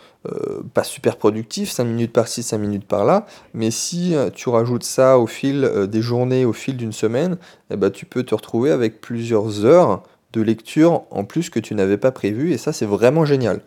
pas 0.73 0.83
super 0.83 1.17
productif, 1.17 1.69
5 1.69 1.83
minutes 1.83 2.13
par-ci, 2.13 2.43
5 2.43 2.57
minutes 2.57 2.87
par-là, 2.87 3.25
mais 3.53 3.71
si 3.71 4.15
tu 4.33 4.47
rajoutes 4.47 4.85
ça 4.85 5.19
au 5.19 5.27
fil 5.27 5.69
des 5.89 6.01
journées, 6.01 6.45
au 6.45 6.53
fil 6.53 6.77
d'une 6.77 6.93
semaine, 6.93 7.37
eh 7.71 7.75
ben, 7.75 7.91
tu 7.91 8.05
peux 8.05 8.23
te 8.23 8.33
retrouver 8.33 8.71
avec 8.71 9.01
plusieurs 9.01 9.65
heures 9.65 10.03
de 10.31 10.41
lecture 10.41 11.03
en 11.11 11.25
plus 11.25 11.49
que 11.49 11.59
tu 11.59 11.75
n'avais 11.75 11.97
pas 11.97 12.11
prévu, 12.11 12.53
et 12.53 12.57
ça 12.57 12.71
c'est 12.71 12.85
vraiment 12.85 13.25
génial. 13.25 13.61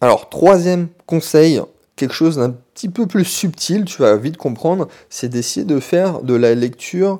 Alors, 0.00 0.28
troisième 0.28 0.88
conseil, 1.06 1.60
quelque 1.96 2.14
chose 2.14 2.36
d'un 2.36 2.50
petit 2.50 2.88
peu 2.88 3.06
plus 3.06 3.24
subtil, 3.24 3.84
tu 3.84 4.02
vas 4.02 4.16
vite 4.16 4.36
comprendre, 4.36 4.88
c'est 5.08 5.28
d'essayer 5.28 5.66
de 5.66 5.80
faire 5.80 6.22
de 6.22 6.34
la 6.34 6.54
lecture 6.54 7.18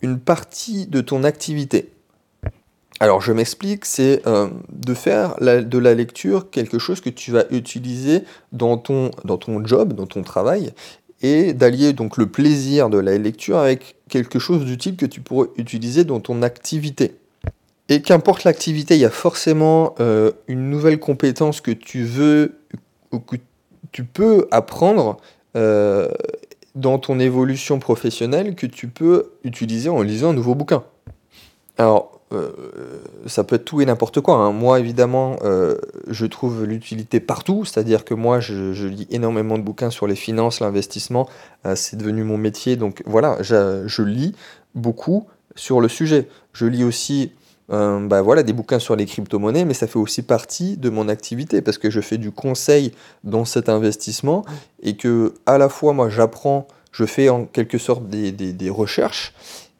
une 0.00 0.18
partie 0.18 0.86
de 0.86 1.00
ton 1.00 1.24
activité. 1.24 1.92
Alors 2.98 3.20
je 3.20 3.32
m'explique, 3.32 3.84
c'est 3.84 4.26
euh, 4.26 4.48
de 4.72 4.94
faire 4.94 5.36
de 5.40 5.78
la 5.78 5.94
lecture 5.94 6.50
quelque 6.50 6.78
chose 6.78 7.00
que 7.00 7.10
tu 7.10 7.30
vas 7.30 7.44
utiliser 7.50 8.22
dans 8.52 8.78
ton, 8.78 9.10
job, 9.64 9.92
dans 9.92 10.06
ton 10.06 10.22
travail, 10.22 10.72
et 11.22 11.52
d'allier 11.52 11.92
donc 11.92 12.16
le 12.16 12.26
plaisir 12.26 12.88
de 12.88 12.98
la 12.98 13.18
lecture 13.18 13.58
avec 13.58 13.96
quelque 14.08 14.38
chose 14.38 14.64
d'utile 14.64 14.96
que 14.96 15.06
tu 15.06 15.20
pourrais 15.20 15.48
utiliser 15.56 16.04
dans 16.04 16.20
ton 16.20 16.42
activité. 16.42 17.16
Et 17.88 18.02
qu'importe 18.02 18.44
l'activité, 18.44 18.96
il 18.96 19.00
y 19.00 19.04
a 19.04 19.10
forcément 19.10 19.94
euh, 20.00 20.32
une 20.48 20.70
nouvelle 20.70 20.98
compétence 20.98 21.60
que 21.60 21.70
tu 21.70 22.02
veux 22.02 22.58
ou 23.12 23.20
que 23.20 23.36
tu 23.92 24.04
peux 24.04 24.48
apprendre 24.50 25.18
euh, 25.54 26.08
dans 26.74 26.98
ton 26.98 27.20
évolution 27.20 27.78
professionnelle 27.78 28.54
que 28.54 28.66
tu 28.66 28.88
peux 28.88 29.32
utiliser 29.44 29.88
en 29.88 30.02
lisant 30.02 30.30
un 30.30 30.34
nouveau 30.34 30.54
bouquin. 30.54 30.82
Alors, 31.78 32.15
euh, 32.32 32.50
ça 33.26 33.44
peut 33.44 33.54
être 33.54 33.64
tout 33.64 33.80
et 33.80 33.86
n'importe 33.86 34.20
quoi. 34.20 34.36
Hein. 34.36 34.52
Moi, 34.52 34.80
évidemment, 34.80 35.36
euh, 35.44 35.76
je 36.08 36.26
trouve 36.26 36.64
l'utilité 36.64 37.20
partout, 37.20 37.64
c'est-à-dire 37.64 38.04
que 38.04 38.14
moi, 38.14 38.40
je, 38.40 38.86
lis 38.86 39.06
énormément 39.10 39.58
de 39.58 39.62
bouquins 39.62 39.90
sur 39.90 40.08
les 40.08 40.16
finances, 40.16 40.60
l'investissement, 40.60 41.28
euh, 41.66 41.76
c'est 41.76 41.96
devenu 41.96 42.24
mon 42.24 42.36
métier, 42.36 42.76
donc 42.76 43.02
voilà, 43.06 43.38
je, 43.42 44.02
lis 44.02 44.34
beaucoup 44.74 45.26
sur 45.54 45.80
le 45.80 45.88
sujet. 45.88 46.28
Je 46.52 46.66
lis 46.66 46.84
aussi 46.84 47.32
bah, 47.68 48.22
voilà, 48.22 48.42
des 48.42 48.52
bouquins 48.52 48.78
sur 48.78 48.94
les 48.94 49.06
crypto-monnaies, 49.06 49.64
mais 49.64 49.74
ça 49.74 49.86
fait 49.86 49.98
aussi 49.98 50.22
partie 50.22 50.76
de 50.76 50.88
mon 50.88 51.08
activité, 51.08 51.62
parce 51.62 51.78
que 51.78 51.90
je 51.90 52.00
fais 52.00 52.18
du 52.18 52.30
conseil 52.30 52.92
dans 53.24 53.44
cet 53.44 53.68
investissement, 53.68 54.44
et 54.82 54.96
que 54.96 55.34
à 55.46 55.58
la 55.58 55.68
fois, 55.68 55.92
moi, 55.92 56.08
j'apprends, 56.08 56.66
je 56.92 57.04
fais 57.04 57.28
en 57.28 57.44
quelque 57.44 57.78
sorte 57.78 58.08
des, 58.08 58.30
des 58.32 58.70
recherches, 58.70 59.32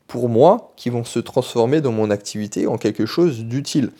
pour 0.06 0.28
moi 0.28 0.72
qui 0.76 0.90
vont 0.90 1.04
se 1.04 1.18
transformer 1.18 1.80
dans 1.80 1.92
mon 1.92 2.10
activité 2.10 2.66
en 2.66 2.78
quelque 2.78 3.06
chose 3.06 3.44
d'utile. 3.44 3.90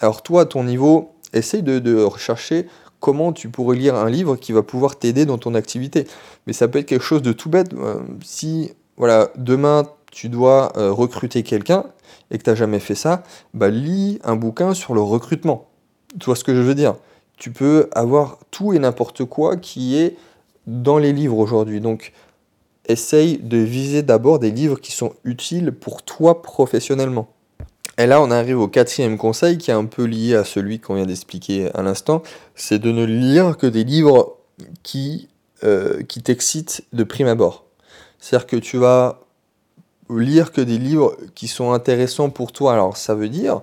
Alors 0.00 0.22
toi, 0.22 0.42
à 0.42 0.44
ton 0.46 0.64
niveau, 0.64 1.12
essaye 1.32 1.62
de, 1.62 2.02
rechercher 2.02 2.66
comment 2.98 3.32
tu 3.32 3.48
pourrais 3.48 3.76
lire 3.76 3.94
un 3.94 4.10
livre 4.10 4.36
qui 4.36 4.52
va 4.52 4.62
pouvoir 4.62 4.98
t'aider 4.98 5.24
dans 5.24 5.38
ton 5.38 5.54
activité. 5.54 6.06
Mais 6.46 6.52
ça 6.52 6.68
peut 6.68 6.78
être 6.78 6.86
quelque 6.86 7.04
chose 7.04 7.22
de 7.22 7.32
tout 7.32 7.48
bête. 7.48 7.72
Euh, 7.74 8.00
si 8.22 8.72
voilà, 8.96 9.30
demain 9.36 9.88
tu 10.10 10.28
dois 10.28 10.72
euh, 10.76 10.92
recruter 10.92 11.42
quelqu'un 11.42 11.84
et 12.30 12.38
que 12.38 12.42
tu 12.42 12.50
n'as 12.50 12.56
jamais 12.56 12.80
fait 12.80 12.94
ça, 12.94 13.22
bah, 13.54 13.70
lis 13.70 14.18
un 14.24 14.36
bouquin 14.36 14.74
sur 14.74 14.94
le 14.94 15.00
recrutement. 15.00 15.68
Tu 16.18 16.26
vois 16.26 16.36
ce 16.36 16.44
que 16.44 16.54
je 16.54 16.60
veux 16.60 16.74
dire? 16.74 16.96
Tu 17.36 17.52
peux 17.52 17.88
avoir 17.92 18.38
tout 18.50 18.74
et 18.74 18.78
n'importe 18.78 19.24
quoi 19.24 19.56
qui 19.56 19.96
est 19.96 20.16
dans 20.66 20.98
les 20.98 21.12
livres 21.12 21.38
aujourd'hui. 21.38 21.80
Donc 21.80 22.12
essaye 22.90 23.38
de 23.38 23.58
viser 23.58 24.02
d'abord 24.02 24.38
des 24.38 24.50
livres 24.50 24.80
qui 24.80 24.92
sont 24.92 25.14
utiles 25.24 25.72
pour 25.72 26.02
toi 26.02 26.42
professionnellement. 26.42 27.28
Et 27.98 28.06
là, 28.06 28.22
on 28.22 28.30
arrive 28.30 28.58
au 28.58 28.68
quatrième 28.68 29.18
conseil 29.18 29.58
qui 29.58 29.70
est 29.70 29.74
un 29.74 29.84
peu 29.84 30.04
lié 30.04 30.34
à 30.34 30.44
celui 30.44 30.80
qu'on 30.80 30.94
vient 30.94 31.06
d'expliquer 31.06 31.70
à 31.74 31.82
l'instant, 31.82 32.22
c'est 32.54 32.78
de 32.78 32.92
ne 32.92 33.04
lire 33.04 33.56
que 33.56 33.66
des 33.66 33.84
livres 33.84 34.36
qui, 34.82 35.28
euh, 35.64 36.02
qui 36.04 36.22
t'excitent 36.22 36.82
de 36.92 37.04
prime 37.04 37.26
abord. 37.26 37.66
C'est-à-dire 38.18 38.46
que 38.46 38.56
tu 38.56 38.78
vas 38.78 39.20
lire 40.08 40.52
que 40.52 40.60
des 40.60 40.78
livres 40.78 41.16
qui 41.34 41.48
sont 41.48 41.72
intéressants 41.72 42.30
pour 42.30 42.52
toi. 42.52 42.72
Alors 42.72 42.96
ça 42.96 43.14
veut 43.14 43.28
dire 43.28 43.62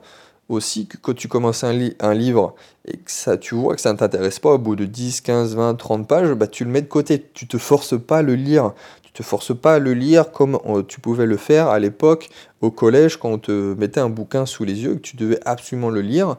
aussi 0.49 0.87
que 0.87 0.97
quand 0.97 1.13
tu 1.13 1.27
commences 1.27 1.63
un, 1.63 1.73
livre 2.13 2.55
et 2.85 2.97
que 2.97 3.11
ça, 3.11 3.37
tu 3.37 3.55
vois 3.55 3.75
que 3.75 3.81
ça 3.81 3.91
ne 3.91 3.97
t'intéresse 3.97 4.39
pas 4.39 4.53
au 4.53 4.57
bout 4.57 4.75
de 4.75 4.85
10, 4.85 5.21
15, 5.21 5.55
20, 5.55 5.75
30 5.75 6.07
pages, 6.07 6.31
bah, 6.33 6.47
tu 6.47 6.63
le 6.63 6.71
mets 6.71 6.81
de 6.81 6.87
côté. 6.87 7.25
Tu 7.33 7.47
te 7.47 7.57
forces 7.57 7.99
pas 7.99 8.19
à 8.19 8.21
le 8.21 8.35
lire 8.35 8.73
te 9.17 9.23
force 9.23 9.57
pas 9.57 9.75
à 9.75 9.79
le 9.79 9.95
lire 9.95 10.31
comme 10.31 10.59
euh, 10.67 10.83
tu 10.87 10.99
pouvais 10.99 11.25
le 11.25 11.37
faire 11.37 11.69
à 11.69 11.79
l'époque 11.79 12.29
au 12.61 12.69
collège 12.69 13.17
quand 13.17 13.29
on 13.29 13.39
te 13.39 13.73
mettait 13.73 13.99
un 13.99 14.09
bouquin 14.09 14.45
sous 14.45 14.63
les 14.63 14.83
yeux 14.83 14.93
que 14.93 14.99
tu 14.99 15.15
devais 15.15 15.39
absolument 15.43 15.89
le 15.89 16.01
lire 16.01 16.35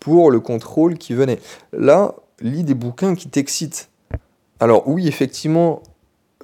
pour 0.00 0.30
le 0.30 0.40
contrôle 0.40 0.96
qui 0.96 1.12
venait. 1.12 1.38
Là, 1.74 2.14
lis 2.40 2.64
des 2.64 2.72
bouquins 2.72 3.14
qui 3.14 3.28
t'excitent. 3.28 3.90
Alors 4.60 4.88
oui, 4.88 5.08
effectivement, 5.08 5.82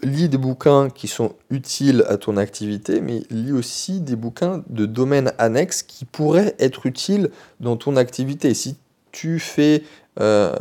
lis 0.03 0.29
des 0.29 0.39
bouquins 0.39 0.91
qui 0.91 1.09
sont 1.09 1.35
utiles 1.51 2.05
à 2.09 2.17
ton 2.17 2.37
activité, 2.37 3.01
mais 3.01 3.23
lis 3.31 3.53
aussi 3.53 4.01
des 4.01 4.17
bouquins 4.17 4.63
de 4.69 4.87
domaines 4.87 5.33
annexes 5.39 5.83
qui 5.83 6.05
pourraient 6.05 6.55
être 6.59 6.87
utiles 6.87 7.31
dans 7.61 7.77
ton 7.77 7.97
activité. 7.97 8.55
Si 8.55 8.77
tu 9.13 9.39
fais 9.39 9.83
euh, 10.21 10.55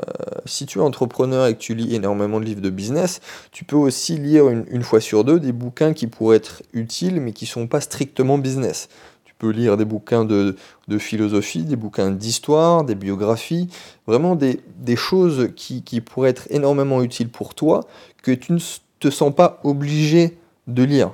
si 0.46 0.66
tu 0.66 0.80
es 0.80 0.82
entrepreneur 0.82 1.48
et 1.48 1.56
que 1.56 1.60
tu 1.60 1.74
lis 1.74 1.96
énormément 1.96 2.40
de 2.40 2.46
livres 2.46 2.62
de 2.62 2.70
business, 2.70 3.22
tu 3.52 3.66
peux 3.66 3.76
aussi 3.76 4.18
lire 4.18 4.50
une, 4.50 4.84
fois 4.84 5.02
sur 5.02 5.24
deux 5.24 5.40
des 5.40 5.52
bouquins 5.52 5.94
qui 5.94 6.08
pourraient 6.08 6.38
être 6.38 6.62
utiles 6.74 7.20
mais 7.20 7.34
qui 7.34 7.46
ne 7.46 7.50
sont 7.50 7.68
pas 7.68 7.82
strictement 7.82 8.38
business. 8.38 8.88
Tu 9.26 9.34
peux 9.38 9.50
lire 9.50 9.76
des 9.76 9.86
bouquins 9.86 10.26
de, 10.26 10.56
philosophie, 11.00 11.64
des 11.64 11.76
bouquins 11.76 12.12
d'histoire, 12.12 12.84
des 12.84 12.96
biographies, 12.96 13.68
vraiment 14.06 14.36
des, 14.36 14.60
choses 14.96 15.50
qui, 15.56 15.82
qui, 15.84 16.02
pourraient 16.02 16.30
être 16.30 16.48
énormément 16.52 17.02
utiles 17.02 17.30
pour 17.30 17.56
toi 17.56 17.88
que 18.22 18.32
tu 18.32 18.54
ne 18.54 18.60
te 19.00 19.10
sens 19.10 19.34
pas 19.34 19.60
obligé 19.64 20.38
de 20.68 20.84
lire. 20.84 21.12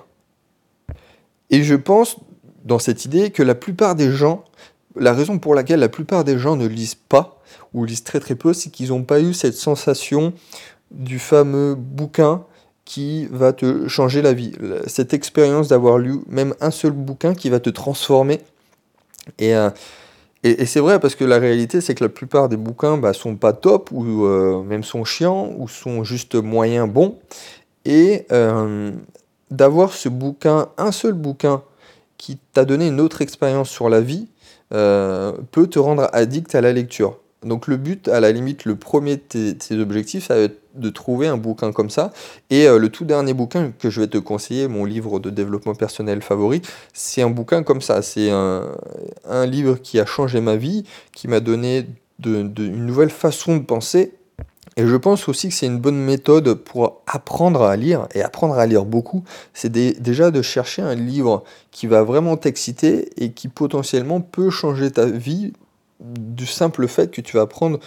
Et 1.49 1.63
je 1.63 1.75
pense 1.75 2.17
dans 2.65 2.79
cette 2.79 3.05
idée 3.05 3.29
que 3.29 3.43
la 3.43 3.55
plupart 3.55 3.95
des 3.95 4.11
gens, 4.11 4.43
la 4.95 5.13
raison 5.13 5.37
pour 5.39 5.55
laquelle 5.55 5.79
la 5.79 5.89
plupart 5.89 6.23
des 6.23 6.39
gens 6.39 6.55
ne 6.55 6.65
lisent 6.65 6.95
pas, 6.95 7.41
ou 7.73 7.85
lisent 7.85 8.03
très 8.03 8.19
très 8.19 8.35
peu, 8.35 8.53
c'est 8.53 8.69
qu'ils 8.69 8.89
n'ont 8.89 9.03
pas 9.03 9.19
eu 9.19 9.33
cette 9.33 9.55
sensation 9.55 10.33
du 10.91 11.19
fameux 11.19 11.75
bouquin 11.75 12.43
qui 12.85 13.27
va 13.27 13.53
te 13.53 13.87
changer 13.87 14.21
la 14.21 14.33
vie. 14.33 14.53
Cette 14.87 15.13
expérience 15.13 15.67
d'avoir 15.69 15.97
lu 15.97 16.19
même 16.27 16.53
un 16.61 16.71
seul 16.71 16.91
bouquin 16.91 17.33
qui 17.33 17.49
va 17.49 17.59
te 17.59 17.69
transformer. 17.69 18.41
Et, 19.39 19.55
euh, 19.55 19.69
et, 20.43 20.65
c'est 20.65 20.81
vrai 20.81 20.99
parce 20.99 21.15
que 21.15 21.23
la 21.23 21.39
réalité, 21.39 21.79
c'est 21.79 21.95
que 21.95 22.03
la 22.03 22.09
plupart 22.09 22.49
des 22.49 22.57
bouquins 22.57 22.97
bah, 22.97 23.13
sont 23.13 23.35
pas 23.35 23.53
top, 23.53 23.89
ou 23.91 24.25
euh, 24.25 24.61
même 24.63 24.83
sont 24.83 25.05
chiants, 25.05 25.53
ou 25.57 25.69
sont 25.69 26.03
juste 26.03 26.35
moyens 26.35 26.89
bons. 26.89 27.17
Et 27.85 28.25
euh, 28.31 28.91
d'avoir 29.51 29.93
ce 29.93 30.09
bouquin, 30.09 30.69
un 30.77 30.91
seul 30.91 31.13
bouquin, 31.13 31.63
qui 32.17 32.37
t'a 32.53 32.63
donné 32.63 32.87
une 32.87 33.01
autre 33.01 33.21
expérience 33.21 33.69
sur 33.69 33.89
la 33.89 34.01
vie, 34.01 34.27
peut 34.69 35.67
te 35.69 35.77
rendre 35.77 36.09
addict 36.13 36.55
à 36.55 36.61
la 36.61 36.73
lecture. 36.73 37.19
Donc 37.45 37.67
le 37.67 37.77
but, 37.77 38.07
à 38.07 38.19
la 38.19 38.31
limite, 38.31 38.65
le 38.65 38.75
premier 38.75 39.17
de 39.17 39.51
tes, 39.51 39.75
objectifs, 39.75 40.27
ça 40.27 40.35
va 40.35 40.41
être 40.41 40.59
de 40.75 40.89
trouver 40.89 41.27
un 41.27 41.37
bouquin 41.37 41.71
comme 41.71 41.89
ça. 41.89 42.11
Et 42.49 42.67
euh, 42.67 42.79
le 42.79 42.89
tout 42.89 43.05
dernier 43.05 43.33
bouquin 43.33 43.71
que 43.77 43.89
je 43.89 44.01
vais 44.01 44.07
te 44.07 44.17
conseiller, 44.17 44.67
mon 44.67 44.85
livre 44.85 45.19
de 45.19 45.29
développement 45.29 45.75
personnel 45.75 46.21
favori, 46.21 46.61
c'est 46.93 47.21
un 47.21 47.29
bouquin 47.29 47.63
comme 47.63 47.81
ça. 47.81 48.01
C'est 48.01 48.31
un, 48.31 48.65
livre 49.45 49.75
qui 49.75 49.99
a 49.99 50.05
changé 50.05 50.41
ma 50.41 50.55
vie, 50.55 50.83
qui 51.13 51.27
m'a 51.27 51.39
donné 51.39 51.85
une 52.25 52.85
nouvelle 52.85 53.09
façon 53.09 53.57
de 53.57 53.63
penser. 53.63 54.13
Et 54.77 54.87
je 54.87 54.95
pense 54.95 55.27
aussi 55.27 55.49
que 55.49 55.53
c'est 55.53 55.67
une 55.67 55.79
bonne 55.79 55.97
méthode 55.97 56.53
pour 56.53 56.92
apprendre 57.07 57.63
à 57.63 57.75
lire, 57.75 58.07
et 58.13 58.21
apprendre 58.21 58.55
à 58.55 58.65
lire 58.65 58.85
beaucoup, 58.85 59.23
c'est 59.53 59.71
déjà 59.71 60.31
de 60.31 60.41
chercher 60.41 60.81
un 60.81 60.95
livre 60.95 61.43
qui 61.71 61.87
va 61.87 62.03
vraiment 62.03 62.37
t'exciter 62.37 63.09
et 63.21 63.31
qui 63.31 63.47
potentiellement 63.47 64.21
peut 64.21 64.49
changer 64.49 64.91
ta 64.91 65.05
vie 65.05 65.53
du 65.99 66.45
simple 66.45 66.87
fait 66.87 67.11
que 67.11 67.21
tu 67.21 67.37
vas 67.37 67.43
apprendre 67.43 67.79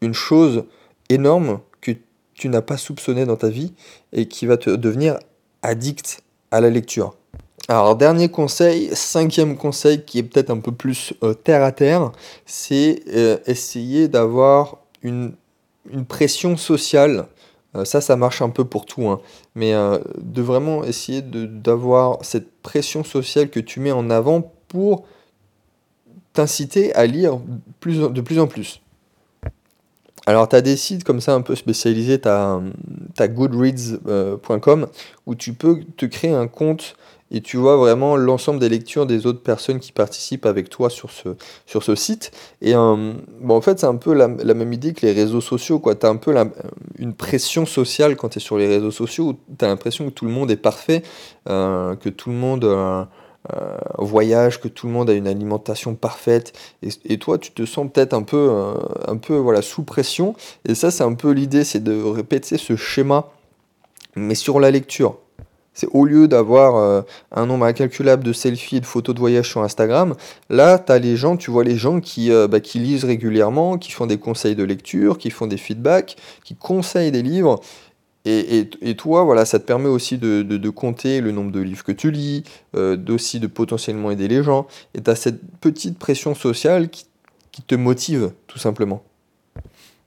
une 0.00 0.14
chose 0.14 0.64
énorme 1.08 1.60
que 1.80 1.92
tu 2.34 2.48
n'as 2.48 2.62
pas 2.62 2.76
soupçonné 2.76 3.24
dans 3.24 3.36
ta 3.36 3.48
vie 3.48 3.72
et 4.12 4.26
qui 4.26 4.46
va 4.46 4.56
te 4.56 4.70
devenir 4.70 5.18
addict 5.62 6.22
à 6.50 6.60
la 6.60 6.70
lecture. 6.70 7.14
Alors 7.70 7.96
dernier 7.96 8.30
conseil, 8.30 8.88
cinquième 8.94 9.56
conseil 9.58 10.02
qui 10.02 10.18
est 10.18 10.22
peut-être 10.22 10.48
un 10.50 10.58
peu 10.58 10.72
plus 10.72 11.12
euh, 11.22 11.34
terre 11.34 11.62
à 11.62 11.70
terre, 11.70 12.12
c'est 12.46 13.02
euh, 13.08 13.36
essayer 13.46 14.08
d'avoir 14.08 14.78
une, 15.02 15.34
pression 16.08 16.56
sociale. 16.56 17.26
Euh, 17.76 17.84
ça, 17.84 18.00
ça 18.00 18.16
marche 18.16 18.42
un 18.42 18.50
peu 18.50 18.64
pour 18.64 18.86
tout, 18.86 19.08
hein. 19.08 19.20
mais 19.54 19.72
de 19.72 20.42
vraiment 20.42 20.84
essayer 20.84 21.22
d'avoir 21.22 22.24
cette 22.24 22.50
pression 22.62 23.04
sociale 23.04 23.50
que 23.50 23.60
tu 23.60 23.80
mets 23.80 23.92
en 23.92 24.10
avant 24.10 24.52
pour 24.68 25.04
t'inciter 26.32 26.94
à 26.94 27.06
lire 27.06 27.40
plus, 27.80 27.98
de 27.98 28.20
plus 28.20 28.38
en 28.38 28.46
plus. 28.46 28.80
Alors, 30.28 30.46
tu 30.46 30.56
as 30.56 30.60
des 30.60 30.76
sites 30.76 31.04
comme 31.04 31.22
ça 31.22 31.34
un 31.34 31.40
peu 31.40 31.54
spécialisés, 31.54 32.20
tu 32.20 32.28
as, 32.28 33.28
goodreads.com 33.28 34.86
où 35.24 35.34
tu 35.34 35.54
peux 35.54 35.80
te 35.96 36.04
créer 36.04 36.34
un 36.34 36.46
compte 36.48 36.96
et 37.30 37.40
tu 37.40 37.56
vois 37.56 37.76
vraiment 37.76 38.16
l'ensemble 38.16 38.58
des 38.58 38.68
lectures 38.68 39.06
des 39.06 39.26
autres 39.26 39.42
personnes 39.42 39.80
qui 39.80 39.92
participent 39.92 40.46
avec 40.46 40.70
toi 40.70 40.88
sur 40.88 41.10
ce, 41.10 41.30
sur 41.66 41.82
ce 41.82 41.94
site. 41.94 42.30
Et 42.62 42.74
euh, 42.74 43.12
en 43.48 43.60
fait, 43.60 43.80
c'est 43.80 43.86
un 43.86 43.96
peu 43.96 44.14
la, 44.14 44.28
même 44.28 44.72
idée 44.72 44.94
que 44.94 45.04
les 45.04 45.12
réseaux 45.12 45.40
sociaux. 45.40 45.82
Tu 45.84 46.06
as 46.06 46.08
un 46.08 46.16
peu 46.16 46.34
une 46.98 47.14
pression 47.14 47.66
sociale 47.66 48.16
quand 48.16 48.30
tu 48.30 48.38
es 48.38 48.40
sur 48.40 48.56
les 48.56 48.66
réseaux 48.66 48.90
sociaux 48.90 49.38
tu 49.58 49.64
as 49.64 49.68
l'impression 49.68 50.06
que 50.06 50.10
tout 50.10 50.24
le 50.24 50.30
monde 50.30 50.50
est 50.50 50.56
parfait, 50.56 51.02
euh, 51.48 51.96
que 51.96 52.08
tout 52.08 52.30
le 52.30 52.36
monde. 52.36 52.64
Euh, 52.64 53.04
voyage, 53.96 54.60
que 54.60 54.68
tout 54.68 54.88
le 54.88 54.92
monde 54.92 55.08
a 55.08 55.14
une 55.14 55.28
alimentation 55.28 55.94
parfaite, 55.94 56.52
et, 56.82 57.18
toi 57.18 57.38
tu 57.38 57.52
te 57.52 57.64
sens 57.64 57.88
peut-être 57.90 58.12
un 58.12 58.24
peu, 58.24 58.50
un 59.06 59.16
peu 59.16 59.36
voilà, 59.36 59.62
sous 59.62 59.84
pression, 59.84 60.34
et 60.66 60.74
ça 60.74 60.90
c'est 60.90 61.04
un 61.04 61.14
peu 61.14 61.30
l'idée, 61.30 61.64
c'est 61.64 61.82
de 61.82 62.02
répéter 62.02 62.58
ce 62.58 62.76
schéma, 62.76 63.30
mais 64.16 64.34
sur 64.34 64.60
la 64.60 64.70
lecture. 64.70 65.18
C'est 65.74 65.88
au 65.92 66.04
lieu 66.04 66.26
d'avoir 66.26 66.76
euh, 66.76 67.02
un 67.30 67.46
nombre 67.46 67.64
incalculable 67.64 68.24
de 68.24 68.32
selfies 68.32 68.76
et 68.76 68.80
de 68.80 68.86
photos 68.86 69.14
de 69.14 69.20
voyage 69.20 69.48
sur 69.48 69.62
Instagram, 69.62 70.14
là, 70.50 70.82
as 70.88 70.98
les 70.98 71.16
gens, 71.16 71.36
tu 71.36 71.50
vois 71.50 71.64
les 71.64 71.76
gens 71.76 72.00
qui, 72.00 72.32
euh, 72.32 72.48
bah, 72.48 72.60
qui 72.60 72.80
lisent 72.80 73.04
régulièrement, 73.04 73.78
qui 73.78 73.92
font 73.92 74.06
des 74.06 74.18
conseils 74.18 74.56
de 74.56 74.64
lecture, 74.64 75.18
qui 75.18 75.30
font 75.30 75.46
des 75.46 75.56
feedbacks, 75.56 76.16
qui 76.44 76.56
conseillent 76.56 77.12
des 77.12 77.22
livres. 77.22 77.60
Et, 78.24 78.68
et, 78.82 78.94
toi, 78.94 79.22
voilà, 79.24 79.46
ça 79.46 79.58
te 79.58 79.64
permet 79.64 79.88
aussi 79.88 80.18
de, 80.18 80.42
de, 80.42 80.70
compter 80.70 81.22
le 81.22 81.32
nombre 81.32 81.50
de 81.50 81.60
livres 81.60 81.82
que 81.82 81.92
tu 81.92 82.10
lis, 82.10 82.42
euh, 82.76 82.94
de 82.94 83.46
potentiellement 83.46 84.10
aider 84.10 84.28
les 84.28 84.42
gens. 84.42 84.66
Et 84.94 85.00
tu 85.00 85.10
as 85.10 85.14
cette 85.14 85.40
petite 85.60 85.98
pression 85.98 86.34
sociale 86.34 86.90
qui, 86.90 87.06
qui 87.52 87.62
te 87.62 87.74
motive, 87.74 88.32
tout 88.46 88.58
simplement. 88.58 89.02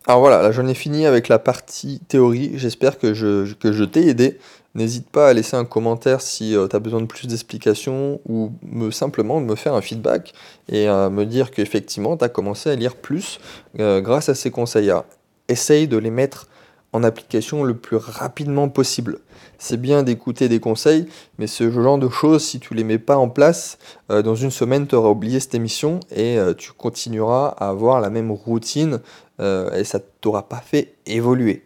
Alors 0.07 0.19
voilà, 0.19 0.41
là 0.41 0.51
j'en 0.51 0.67
ai 0.67 0.73
fini 0.73 1.05
avec 1.05 1.27
la 1.27 1.39
partie 1.39 1.99
théorie. 2.07 2.51
J'espère 2.55 2.97
que 2.97 3.13
je, 3.13 3.83
t'ai 3.85 4.07
aidé. 4.07 4.39
N'hésite 4.73 5.09
pas 5.09 5.27
à 5.29 5.33
laisser 5.33 5.57
un 5.57 5.65
commentaire 5.65 6.21
si 6.21 6.55
euh, 6.55 6.67
tu 6.67 6.75
as 6.75 6.79
besoin 6.79 7.01
de 7.01 7.05
plus 7.05 7.27
d'explications 7.27 8.21
ou 8.27 8.53
me, 8.63 8.89
simplement 8.89 9.41
me 9.41 9.55
faire 9.55 9.73
un 9.73 9.81
feedback 9.81 10.33
et 10.69 10.87
me 10.87 11.23
dire 11.25 11.51
qu'effectivement 11.51 12.15
tu 12.15 12.23
as 12.23 12.29
commencé 12.29 12.69
à 12.69 12.75
lire 12.75 12.95
plus 12.95 13.39
euh, 13.79 13.99
grâce 13.99 14.29
à 14.29 14.35
ces 14.35 14.49
conseils-là. 14.49 15.05
Essaye 15.49 15.87
de 15.87 15.97
les 15.97 16.09
mettre 16.09 16.47
en 16.93 17.03
application 17.03 17.63
le 17.63 17.75
plus 17.75 17.97
rapidement 17.97 18.69
possible. 18.69 19.19
C'est 19.57 19.79
bien 19.79 20.03
d'écouter 20.03 20.49
des 20.49 20.59
conseils, 20.59 21.07
mais 21.37 21.47
ce 21.47 21.69
genre 21.71 21.97
de 21.97 22.09
choses, 22.09 22.43
si 22.43 22.59
tu 22.59 22.73
les 22.73 22.83
mets 22.83 22.97
pas 22.97 23.17
en 23.17 23.29
place, 23.29 23.77
dans 24.09 24.35
une 24.35 24.51
semaine, 24.51 24.87
tu 24.87 24.95
auras 24.95 25.09
oublié 25.09 25.39
cette 25.39 25.55
émission 25.55 25.99
et 26.15 26.37
tu 26.57 26.71
continueras 26.71 27.55
à 27.57 27.69
avoir 27.69 28.01
la 28.01 28.09
même 28.09 28.31
routine 28.31 28.99
et 29.39 29.83
ça 29.83 29.99
t'aura 30.19 30.49
pas 30.49 30.61
fait 30.61 30.95
évoluer. 31.05 31.63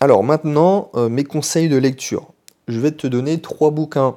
Alors 0.00 0.22
maintenant, 0.22 0.90
euh, 0.94 1.08
mes 1.08 1.24
conseils 1.24 1.68
de 1.68 1.76
lecture. 1.76 2.28
Je 2.68 2.78
vais 2.78 2.92
te 2.92 3.06
donner 3.08 3.40
trois 3.40 3.72
bouquins 3.72 4.16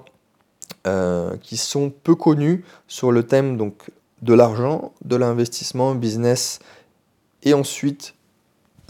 euh, 0.86 1.36
qui 1.42 1.58
sont 1.58 1.90
peu 1.90 2.13
connus 2.13 2.63
sur 2.88 3.12
le 3.12 3.24
thème 3.24 3.58
donc, 3.58 3.90
de 4.22 4.34
l'argent, 4.36 4.94
de 5.04 5.16
l'investissement, 5.16 5.96
business 5.96 6.60
et 7.44 7.56
ensuite 7.56 8.13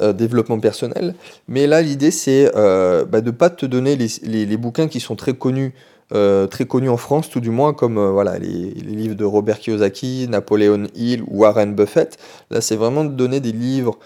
euh, 0.02 0.14
développement 0.14 0.60
personnel. 0.60 1.16
Mais 1.48 1.68
là, 1.68 1.82
l'idée, 1.82 2.12
c'est 2.12 2.52
bah, 2.54 3.22
de 3.22 3.26
ne 3.26 3.32
pas 3.32 3.50
te 3.50 3.66
donner 3.66 3.96
les, 3.96 4.58
bouquins 4.58 4.88
qui 4.88 5.00
sont 5.00 5.16
très 5.16 5.34
connus. 5.34 5.74
très 6.12 6.66
connus 6.66 6.90
en 6.90 6.98
France, 6.98 7.30
tout 7.30 7.40
du 7.40 7.50
moins, 7.50 7.74
comme 7.74 8.00
voilà, 8.10 8.38
les, 8.38 8.74
les, 8.74 8.96
livres 8.96 9.16
de 9.16 9.26
Robert 9.26 9.60
Kiyosaki, 9.60 10.28
Napoléon 10.30 10.88
Hill 10.96 11.24
ou 11.28 11.42
Warren 11.42 11.74
Buffett. 11.74 12.18
Là, 12.50 12.62
c'est 12.62 12.76
vraiment 12.76 13.04
de 13.04 13.12
donner 13.12 13.40
des 13.40 13.54
livres 13.54 13.98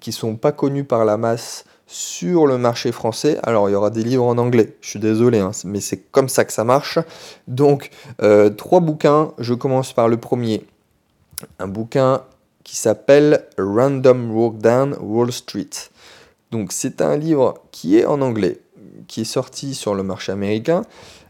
qui 0.00 0.12
sont 0.12 0.36
pas 0.36 0.52
connus 0.52 0.84
par 0.84 1.04
la 1.04 1.16
masse 1.16 1.64
sur 1.90 2.46
le 2.46 2.56
marché 2.56 2.92
français. 2.92 3.38
Alors, 3.42 3.68
il 3.68 3.72
y 3.72 3.74
aura 3.74 3.90
des 3.90 4.04
livres 4.04 4.24
en 4.24 4.38
anglais, 4.38 4.76
je 4.80 4.90
suis 4.90 5.00
désolé, 5.00 5.40
hein, 5.40 5.50
mais 5.64 5.80
c'est 5.80 5.96
comme 5.96 6.28
ça 6.28 6.44
que 6.44 6.52
ça 6.52 6.62
marche. 6.62 7.00
Donc, 7.48 7.90
euh, 8.22 8.48
trois 8.48 8.78
bouquins. 8.78 9.32
Je 9.38 9.54
commence 9.54 9.92
par 9.92 10.06
le 10.06 10.16
premier. 10.16 10.64
Un 11.58 11.66
bouquin 11.66 12.22
qui 12.70 12.76
s'appelle 12.76 13.48
Random 13.58 14.30
Walk 14.30 14.58
Down 14.58 14.96
Wall 15.00 15.32
Street. 15.32 15.70
Donc, 16.52 16.70
c'est 16.70 17.00
un 17.00 17.16
livre 17.16 17.54
qui 17.72 17.98
est 17.98 18.04
en 18.04 18.20
anglais, 18.20 18.60
qui 19.08 19.22
est 19.22 19.24
sorti 19.24 19.74
sur 19.74 19.96
le 19.96 20.04
marché 20.04 20.30
américain. 20.30 20.82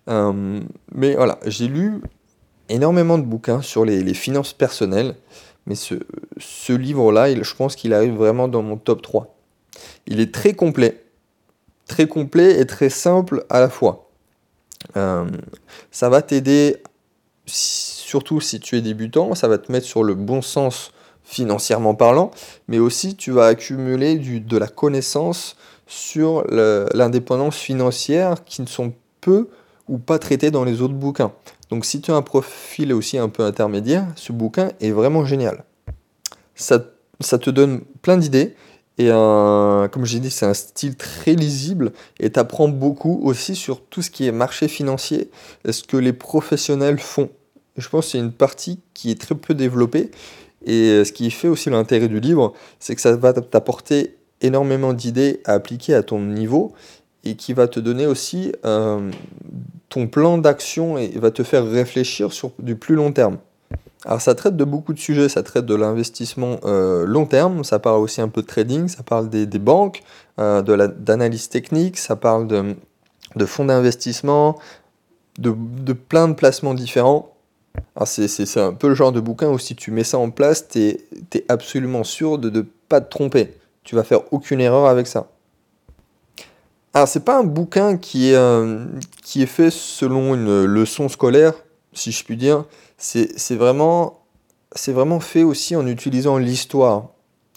Euh, 0.09 0.61
mais 0.95 1.15
voilà, 1.15 1.39
j'ai 1.47 1.67
lu 1.67 2.03
énormément 2.69 3.17
de 3.17 3.23
bouquins 3.25 3.63
sur 3.63 3.87
les 3.87 4.13
finances 4.13 4.53
personnelles. 4.53 5.15
Mais 5.65 5.77
ce, 5.77 6.75
livre-là, 6.75 7.35
je 7.43 7.55
pense 7.55 7.75
qu'il 7.75 7.95
arrive 7.95 8.17
vraiment 8.17 8.47
dans 8.47 8.61
mon 8.61 8.77
top 8.77 9.01
3. 9.01 9.35
Il 10.09 10.21
est 10.21 10.35
très 10.35 10.53
complet. 10.53 11.07
Très 11.87 12.07
complet 12.07 12.61
et 12.61 12.67
très 12.67 12.91
simple 12.91 13.47
à 13.49 13.61
la 13.61 13.71
fois. 13.71 14.11
Euh, 14.99 15.25
ça 15.91 16.11
va 16.11 16.21
t'aider, 16.21 16.83
surtout 17.47 18.43
si 18.43 18.61
tu 18.61 18.76
es 18.76 18.83
débutant, 18.83 19.35
ça 19.35 19.49
va 19.49 19.57
te 19.57 19.73
mettre 19.73 19.87
sur 19.87 20.05
le 20.05 20.15
bon 20.15 20.43
sens 20.43 20.93
financièrement 21.30 21.95
parlant, 21.95 22.32
mais 22.66 22.80
aussi 22.80 23.14
tu 23.14 23.30
vas 23.30 23.47
accumuler 23.47 24.16
du, 24.16 24.40
de 24.40 24.56
la 24.56 24.66
connaissance 24.66 25.56
sur 25.86 26.45
l'indépendance 26.50 27.56
financière 27.56 28.45
qui 28.45 28.62
ne 28.62 28.66
sont 28.66 28.93
peu 29.21 29.49
ou 29.88 29.99
pas 29.99 30.19
traitées 30.19 30.50
dans 30.50 30.64
les 30.64 30.82
autres 30.82 30.95
bouquins. 30.95 31.32
Donc 31.71 31.84
si 31.84 32.00
tu 32.00 32.10
as 32.10 32.16
un 32.16 32.23
profil 32.23 32.93
aussi 32.93 33.16
un 33.16 33.28
peu 33.28 33.45
intermédiaire, 33.45 34.06
ce 34.16 34.32
bouquin 34.32 34.71
est 34.80 34.90
vraiment 34.90 35.25
génial. 35.25 35.64
Ça, 36.56 36.84
ça 37.21 37.38
te 37.38 37.49
donne 37.49 37.82
plein 38.02 38.16
d'idées 38.16 38.56
et 38.99 39.08
comme 39.08 40.04
j'ai 40.04 40.19
dit, 40.19 40.30
c'est 40.30 40.47
un 40.47 40.54
style 40.54 40.97
très 40.97 41.34
lisible 41.34 41.93
et 42.19 42.30
tu 42.30 42.40
apprends 42.40 42.69
beaucoup 42.69 43.21
aussi 43.23 43.54
sur 43.54 43.82
tout 43.84 44.02
ce 44.02 44.10
qui 44.10 44.26
est 44.26 44.32
marché 44.32 44.66
financier, 44.66 45.30
ce 45.69 45.84
que 45.84 45.97
les 45.97 46.12
professionnels 46.12 46.99
font. 46.99 47.30
Je 47.76 47.88
pense 47.88 48.06
que 48.06 48.12
c'est 48.12 48.19
une 48.19 48.32
partie 48.32 48.80
qui 48.95 49.10
est 49.10 49.21
très 49.21 49.34
peu 49.34 49.54
développée 49.54 50.10
et 50.65 51.05
ce 51.05 51.13
qui 51.13 51.31
fait 51.31 51.49
aussi 51.49 51.71
l'intérêt 51.71 52.09
du 52.09 52.21
livre, 52.21 52.53
c'est 52.79 52.95
que 52.95 53.01
ça 53.01 53.17
va 53.17 53.33
t'apporter 53.33 54.17
énormément 54.41 54.93
d'idées 54.93 55.41
à 55.45 55.55
appliquer 55.55 55.95
à 55.95 56.03
ton 56.03 56.21
niveau 56.21 56.73
et 57.25 57.37
qui 57.37 57.53
va 57.53 57.69
te 57.69 57.81
donner 57.81 58.07
aussi 58.07 58.53
euh, 58.65 59.11
ton 59.89 60.07
plan 60.07 60.39
d'action 60.39 60.97
et 60.99 61.09
va 61.19 61.31
te 61.31 61.43
faire 61.43 61.67
réfléchir 61.67 62.33
sur 62.33 62.53
du 62.59 62.77
plus 62.77 62.95
long 62.95 63.13
terme. 63.13 63.39
Alors 64.07 64.23
ça 64.23 64.35
traite 64.35 64.57
de 64.57 64.65
beaucoup 64.65 64.95
de 64.95 64.99
sujets, 64.99 65.29
ça 65.29 65.43
traite 65.43 65.67
de 65.67 65.75
l'investissement 65.75 66.59
euh, 66.65 67.05
long 67.05 67.27
terme, 67.27 67.65
ça 67.65 67.79
parle 67.79 68.01
aussi 68.01 68.23
un 68.23 68.29
peu 68.29 68.41
de 68.41 68.47
trading, 68.47 68.89
ça 68.89 69.03
parle 69.03 69.29
des, 69.29 69.47
banques, 69.59 70.03
euh, 70.39 70.63
d'analyse 70.63 71.51
technique, 71.51 71.99
ça 71.99 72.17
parle 72.17 72.47
de, 72.47 73.45
fonds 73.45 73.67
d'investissement, 73.67 74.59
de, 75.39 75.53
plein 75.93 76.29
de 76.29 76.33
placements 76.33 76.73
différents. 76.73 77.35
Alors 77.95 78.09
c'est 78.09 78.56
un 78.59 78.73
peu 78.73 78.89
le 78.89 78.95
genre 78.95 79.13
de 79.13 79.21
bouquin 79.21 79.49
où 79.49 79.59
si 79.59 79.76
tu 79.76 79.91
mets 79.91 80.04
ça 80.04 80.19
en 80.19 80.30
place, 80.30 80.69
tu 80.69 80.80
es, 80.80 81.45
absolument 81.49 82.04
sûr 82.04 82.39
de 82.39 82.50
ne 82.50 82.63
pas 82.63 83.00
te 83.00 83.11
tromper. 83.11 83.54
Tu 83.85 83.95
vas 83.95 84.04
faire 84.04 84.33
aucune 84.33 84.61
erreur 84.61 84.87
avec 84.87 85.06
ça. 85.06 85.28
Alors 86.95 87.09
c'est 87.09 87.25
pas 87.25 87.39
un 87.39 87.45
bouquin 87.45 87.97
qui 87.97 88.30
est, 88.30 88.37
euh, 88.37 88.85
qui 89.23 89.43
est 89.43 89.47
fait 89.47 89.71
selon 89.71 90.35
une 90.35 90.65
leçon 90.65 91.09
scolaire, 91.09 91.54
si 91.93 92.11
je 92.11 92.25
puis 92.25 92.37
dire 92.37 92.65
c'est 92.99 93.54
vraiment, 93.56 94.21
vraiment 94.89 95.21
fait 95.21 95.43
aussi 95.43 95.75
en 95.76 95.87
utilisant 95.87 96.37
l'histoire. 96.37 97.09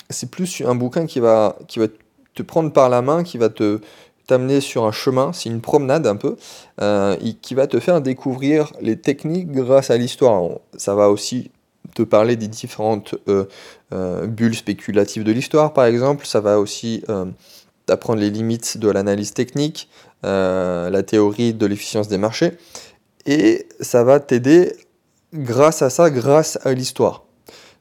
C'est 0.09 0.29
plus 0.29 0.61
un 0.65 0.75
bouquin 0.75 1.05
qui 1.05 1.19
va, 1.19 1.57
qui 1.67 1.79
va 1.79 1.87
te 2.33 2.43
prendre 2.43 2.71
par 2.71 2.89
la 2.89 3.01
main, 3.01 3.23
qui 3.23 3.37
va 3.37 3.49
te 3.49 3.81
t'amener 4.27 4.61
sur 4.61 4.85
un 4.85 4.91
chemin, 4.91 5.33
c'est 5.33 5.49
une 5.49 5.61
promenade 5.61 6.07
un 6.07 6.15
peu, 6.15 6.35
euh, 6.81 7.15
qui 7.41 7.55
va 7.55 7.67
te 7.67 7.79
faire 7.79 8.01
découvrir 8.01 8.71
les 8.81 8.97
techniques 8.97 9.51
grâce 9.51 9.89
à 9.89 9.97
l'histoire. 9.97 10.59
Ça 10.77 10.95
va 10.95 11.09
aussi 11.09 11.51
te 11.95 12.03
parler 12.03 12.35
des 12.35 12.47
différentes 12.47 13.15
euh, 13.27 13.45
euh, 13.93 14.25
bulles 14.25 14.55
spéculatives 14.55 15.23
de 15.23 15.31
l'histoire, 15.31 15.73
par 15.73 15.85
exemple. 15.85 16.25
Ça 16.25 16.39
va 16.39 16.59
aussi 16.59 17.03
t'apprendre 17.85 18.21
les 18.21 18.29
limites 18.29 18.77
de 18.77 18.89
l'analyse 18.89 19.33
technique, 19.33 19.89
la 20.23 21.03
théorie 21.03 21.53
de 21.53 21.65
l'efficience 21.65 22.07
des 22.07 22.17
marchés. 22.17 22.53
Et 23.25 23.67
ça 23.79 24.03
va 24.03 24.19
t'aider 24.19 24.73
grâce 25.33 25.81
à 25.81 25.89
ça, 25.89 26.09
grâce 26.09 26.57
à 26.63 26.73
l'histoire. 26.73 27.23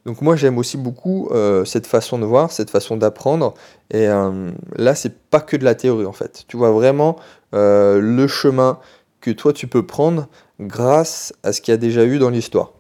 Donc 0.05 0.21
moi 0.21 0.35
j'aime 0.35 0.59
aussi 0.59 0.77
beaucoup 0.77 1.29
euh, 1.31 1.65
cette 1.65 1.87
façon 1.87 2.19
de 2.19 2.25
voir, 2.25 2.51
cette 2.51 2.71
façon 2.71 2.97
d'apprendre. 2.97 3.55
Et 3.91 4.09
euh, 4.09 4.51
là 4.77 4.95
c'est 4.95 5.17
pas 5.17 5.41
que 5.41 5.57
de 5.57 5.65
la 5.65 5.75
théorie 5.75 6.07
en 6.07 6.13
fait. 6.13 6.45
Tu 6.49 6.57
vois 6.57 6.73
vraiment 6.73 7.17
euh, 7.55 8.01
le 8.01 8.27
chemin 8.27 8.79
que 9.21 9.31
toi 9.31 9.53
tu 9.53 9.69
peux 9.69 9.87
prendre 9.87 10.29
grâce 10.59 11.33
à 11.45 11.53
ce 11.53 11.61
qu'il 11.61 11.73
y 11.73 11.75
a 11.75 11.79
déjà 11.79 12.05
eu 12.05 12.19
dans 12.19 12.31
l'histoire. 12.31 12.73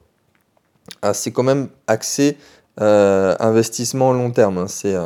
Ah, 1.02 1.14
c'est 1.14 1.30
quand 1.30 1.44
même 1.44 1.68
axé 1.86 2.36
investissement 2.78 4.12
long 4.12 4.30
terme. 4.30 4.58
Hein. 4.58 4.66
C'est 4.66 4.96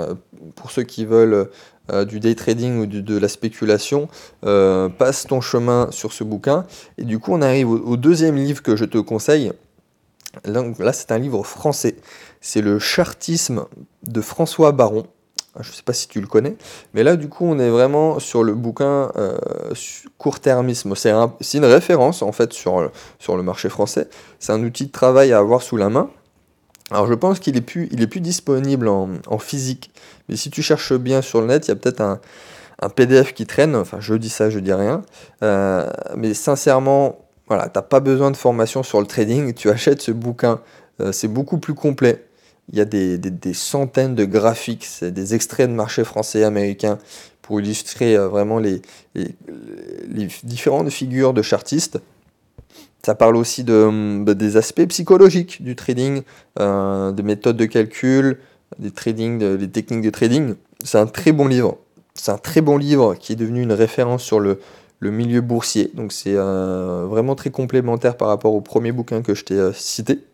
pour 0.54 0.70
ceux 0.70 0.84
qui 0.84 1.04
veulent 1.04 1.50
du 2.06 2.20
day 2.20 2.34
trading 2.34 2.78
ou 2.78 2.86
de 2.86 3.18
la 3.18 3.28
spéculation, 3.28 4.08
passe 4.42 5.26
ton 5.28 5.40
chemin 5.40 5.88
sur 5.90 6.12
ce 6.12 6.22
bouquin. 6.22 6.64
Et 6.96 7.04
du 7.04 7.18
coup, 7.18 7.32
on 7.34 7.42
arrive 7.42 7.68
au, 7.68 7.96
deuxième 7.96 8.36
livre 8.36 8.62
que 8.62 8.76
je 8.76 8.84
te 8.84 8.98
conseille. 8.98 9.52
Là, 10.44 10.92
c'est 10.92 11.12
un 11.12 11.18
livre 11.18 11.42
français. 11.42 11.96
C'est 12.40 12.60
le 12.60 12.78
chartisme 12.78 13.66
de 14.02 14.20
François 14.20 14.72
Baron. 14.72 15.06
Ah, 15.54 15.60
je 15.62 15.70
ne 15.70 15.74
sais 15.74 15.82
pas 15.82 15.94
si 15.94 16.06
tu 16.06 16.20
le 16.20 16.26
connais, 16.26 16.54
mais 16.92 17.02
là, 17.02 17.16
du 17.16 17.30
coup, 17.30 17.46
on 17.46 17.58
est 17.58 17.70
vraiment 17.70 18.18
sur 18.18 18.44
le 18.44 18.54
bouquin 18.54 19.10
euh, 19.16 19.38
court-termisme. 20.18 20.94
C'est 20.94 21.12
une 21.54 21.64
référence, 21.64 22.20
en 22.20 22.32
fait, 22.32 22.52
sur, 22.52 22.90
sur 23.18 23.38
le 23.38 23.42
marché 23.42 23.70
français. 23.70 24.08
C'est 24.38 24.52
un 24.52 24.62
outil 24.62 24.86
de 24.86 24.92
travail 24.92 25.32
à 25.32 25.38
avoir 25.38 25.62
sous 25.62 25.78
la 25.78 25.88
main. 25.88 26.10
Alors 26.90 27.08
je 27.08 27.14
pense 27.14 27.40
qu'il 27.40 27.56
est 27.56 27.62
plus, 27.62 27.88
est 27.92 28.06
plus 28.06 28.20
disponible 28.20 28.88
en, 28.88 29.38
physique. 29.38 29.90
Mais 30.28 30.36
si 30.36 30.50
tu 30.50 30.62
cherches 30.62 30.92
bien 30.94 31.20
sur 31.20 31.40
le 31.40 31.48
net, 31.48 31.66
il 31.66 31.70
y 31.70 31.72
a 31.72 31.76
peut-être 31.76 32.00
un, 32.00 32.20
PDF 32.94 33.34
qui 33.34 33.46
traîne. 33.46 33.74
Enfin, 33.74 33.98
je 34.00 34.14
dis 34.14 34.28
ça, 34.28 34.50
je 34.50 34.60
dis 34.60 34.72
rien. 34.72 35.02
Euh, 35.42 35.90
mais 36.16 36.34
sincèrement, 36.34 37.25
voilà, 37.46 37.68
t'as 37.68 37.82
pas 37.82 38.00
besoin 38.00 38.30
de 38.30 38.36
formation 38.36 38.82
sur 38.82 39.00
le 39.00 39.06
trading, 39.06 39.54
tu 39.54 39.70
achètes 39.70 40.02
ce 40.02 40.10
bouquin, 40.10 40.60
euh, 41.00 41.12
c'est 41.12 41.28
beaucoup 41.28 41.58
plus 41.58 41.74
complet. 41.74 42.24
Il 42.72 42.78
y 42.78 42.80
a 42.80 42.84
des, 42.84 43.54
centaines 43.54 44.16
de 44.16 44.24
graphiques, 44.24 44.88
des 45.00 45.34
extraits 45.36 45.70
de 45.70 45.74
marché 45.74 46.02
français 46.02 46.42
américain 46.42 46.98
pour 47.40 47.60
illustrer 47.60 48.16
euh, 48.16 48.26
vraiment 48.26 48.58
les, 48.58 48.82
différentes 50.42 50.90
figures 50.90 51.32
de 51.32 51.42
chartistes. 51.42 52.00
Ça 53.04 53.14
parle 53.14 53.36
aussi 53.36 53.62
de, 53.62 54.32
des 54.32 54.56
aspects 54.56 54.86
psychologiques 54.88 55.62
du 55.62 55.76
trading, 55.76 56.22
euh, 56.58 57.12
des 57.12 57.22
méthodes 57.22 57.56
de 57.56 57.66
calcul, 57.66 58.40
des, 58.80 58.90
trading, 58.90 59.56
des 59.56 59.70
techniques 59.70 60.02
de 60.02 60.10
trading. 60.10 60.54
C'est 60.82 60.98
un 60.98 61.06
très 61.06 61.30
bon 61.30 61.46
livre. 61.46 61.78
C'est 62.14 62.32
un 62.32 62.38
très 62.38 62.62
bon 62.62 62.78
livre 62.78 63.14
qui 63.14 63.34
est 63.34 63.36
devenu 63.36 63.62
une 63.62 63.72
référence 63.72 64.24
sur 64.24 64.40
le, 64.40 64.58
milieu 65.02 65.40
boursier. 65.40 65.90
Donc 65.94 66.12
c'est 66.12 66.34
euh, 66.34 67.06
vraiment 67.08 67.34
très 67.34 67.50
complémentaire 67.50 68.16
par 68.16 68.28
rapport 68.28 68.54
au 68.54 68.60
premier 68.60 68.92
bouquin 68.92 69.22
que 69.22 69.34
je 69.34 69.44
t'ai 69.44 69.54
euh, 69.54 69.72
cité. 69.72 70.24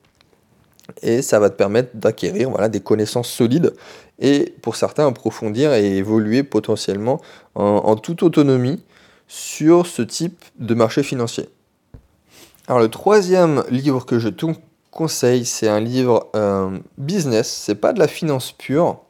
Et 1.02 1.22
ça 1.22 1.38
va 1.38 1.48
te 1.48 1.56
permettre 1.56 1.90
d'acquérir 1.94 2.50
voilà, 2.50 2.68
des 2.68 2.80
connaissances 2.80 3.28
solides 3.28 3.72
et 4.18 4.54
pour 4.62 4.76
certains 4.76 5.06
approfondir 5.06 5.72
et 5.72 5.96
évoluer 5.96 6.42
potentiellement 6.42 7.20
en 7.54 7.96
toute 7.96 8.22
autonomie 8.22 8.82
sur 9.28 9.86
ce 9.86 10.02
type 10.02 10.44
de 10.58 10.74
marché 10.74 11.02
financier. 11.02 11.48
Alors 12.68 12.80
le 12.80 12.88
troisième 12.88 13.64
livre 13.70 14.04
que 14.04 14.18
je 14.18 14.28
te 14.28 14.46
conseille, 14.90 15.44
c'est 15.44 15.68
un 15.68 15.80
livre 15.80 16.28
euh, 16.36 16.78
business, 16.98 17.50
c'est 17.50 17.74
pas 17.74 17.92
de 17.92 17.98
la 17.98 18.06
finance 18.06 18.52
pure. 18.52 19.00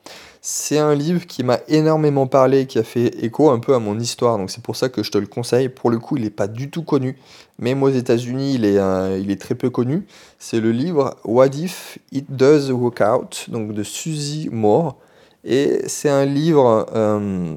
C'est 0.45 0.79
un 0.79 0.97
livre 0.97 1.25
qui 1.25 1.45
m'a 1.45 1.61
énormément 1.69 2.27
parlé, 2.27 2.67
qui 2.67 2.81
a 2.81 2.83
fait 2.83 3.25
écho 3.25 3.49
un 3.49 3.61
peu 3.61 3.77
à 3.77 3.79
mon 3.79 3.97
histoire, 4.01 4.39
donc 4.39 4.51
c'est 4.51 4.61
pour 4.61 4.75
ça 4.75 4.89
que 4.89 5.05
je 5.05 5.13
te 5.13 5.17
le 5.17 5.29
conseille. 5.29 5.69
Pour 5.69 5.89
le 5.89 6.01
coup, 6.01 6.17
il 6.17 6.25
n'est 6.25 6.31
pas 6.31 6.49
du 6.49 6.69
tout 6.69 6.83
connu, 6.83 7.17
même 7.61 7.81
aux 7.85 7.91
États-Unis, 7.91 8.57
il, 8.57 8.65
est, 8.65 8.77
euh, 8.77 9.21
il 9.23 9.31
est 9.31 9.41
très 9.41 9.55
peu 9.55 9.71
connu. 9.71 10.05
C'est 10.41 10.59
le 10.59 10.73
livre 10.73 11.17
What 11.25 11.55
If 11.55 11.99
It 12.11 12.27
Does 12.29 12.73
Work 12.73 13.01
Out, 13.03 13.47
de 13.51 13.83
Suzy 13.85 14.49
Moore. 14.51 14.97
Et 15.45 15.83
c'est 15.87 16.11
un 16.11 16.25
livre 16.25 16.87
euh, 16.93 17.55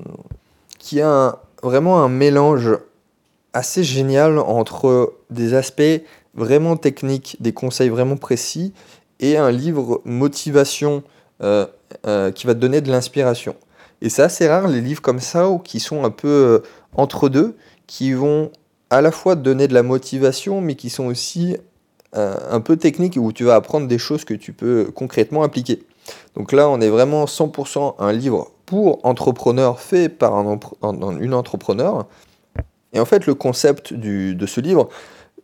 qui 0.78 1.02
a 1.02 1.40
vraiment 1.64 2.04
un 2.04 2.10
mélange 2.10 2.78
assez 3.54 3.84
génial 3.84 4.38
entre 4.38 5.12
des 5.32 5.56
aspects 5.56 6.04
vraiment 6.36 6.78
techniques, 6.78 7.38
des 7.40 7.52
conseils 7.52 7.90
vraiment 7.90 8.18
précis, 8.18 8.74
et 9.20 9.38
un 9.38 9.50
livre 9.50 10.04
motivation 10.06 11.02
euh, 11.42 11.66
euh, 12.06 12.32
qui 12.32 12.48
va 12.48 12.54
te 12.54 12.60
donner 12.60 12.82
de 12.82 12.92
l'inspiration. 12.92 13.56
Et 14.02 14.10
c'est 14.10 14.24
assez 14.24 14.48
rare 14.48 14.68
les 14.68 14.82
livres 14.82 15.02
comme 15.02 15.20
ça, 15.20 15.50
ou 15.50 15.60
qui 15.60 15.80
sont 15.80 16.04
un 16.04 16.10
peu 16.10 16.28
euh, 16.28 16.60
entre 16.96 17.30
deux, 17.30 17.56
qui 17.88 18.14
vont 18.14 18.52
à 18.90 19.02
la 19.02 19.12
fois 19.12 19.36
te 19.36 19.42
donner 19.42 19.68
de 19.68 19.74
la 19.74 19.84
motivation, 19.84 20.62
mais 20.62 20.76
qui 20.76 20.90
sont 20.90 21.06
aussi 21.06 21.58
un 22.18 22.62
peu 22.62 22.78
techniques, 22.78 23.18
où 23.18 23.34
tu 23.34 23.44
vas 23.44 23.56
apprendre 23.56 23.90
des 23.90 23.98
choses 23.98 24.24
que 24.24 24.34
tu 24.34 24.54
peux 24.54 24.90
concrètement 24.96 25.44
appliquer. 25.44 25.84
Donc 26.38 26.54
là, 26.54 26.70
on 26.70 26.80
est 26.80 26.88
vraiment 26.88 27.26
100% 27.26 27.96
un 28.00 28.14
livre 28.14 28.52
pour 28.66 29.06
entrepreneurs 29.06 29.82
fait 29.82 30.08
par 30.08 30.34
un, 30.34 30.58
une 31.20 31.34
entrepreneur 31.34 32.08
et 32.96 33.00
en 33.00 33.06
fait, 33.06 33.28
le 33.28 33.36
concept 33.36 33.94
de 33.94 34.46
ce 34.46 34.62
livre, 34.62 34.90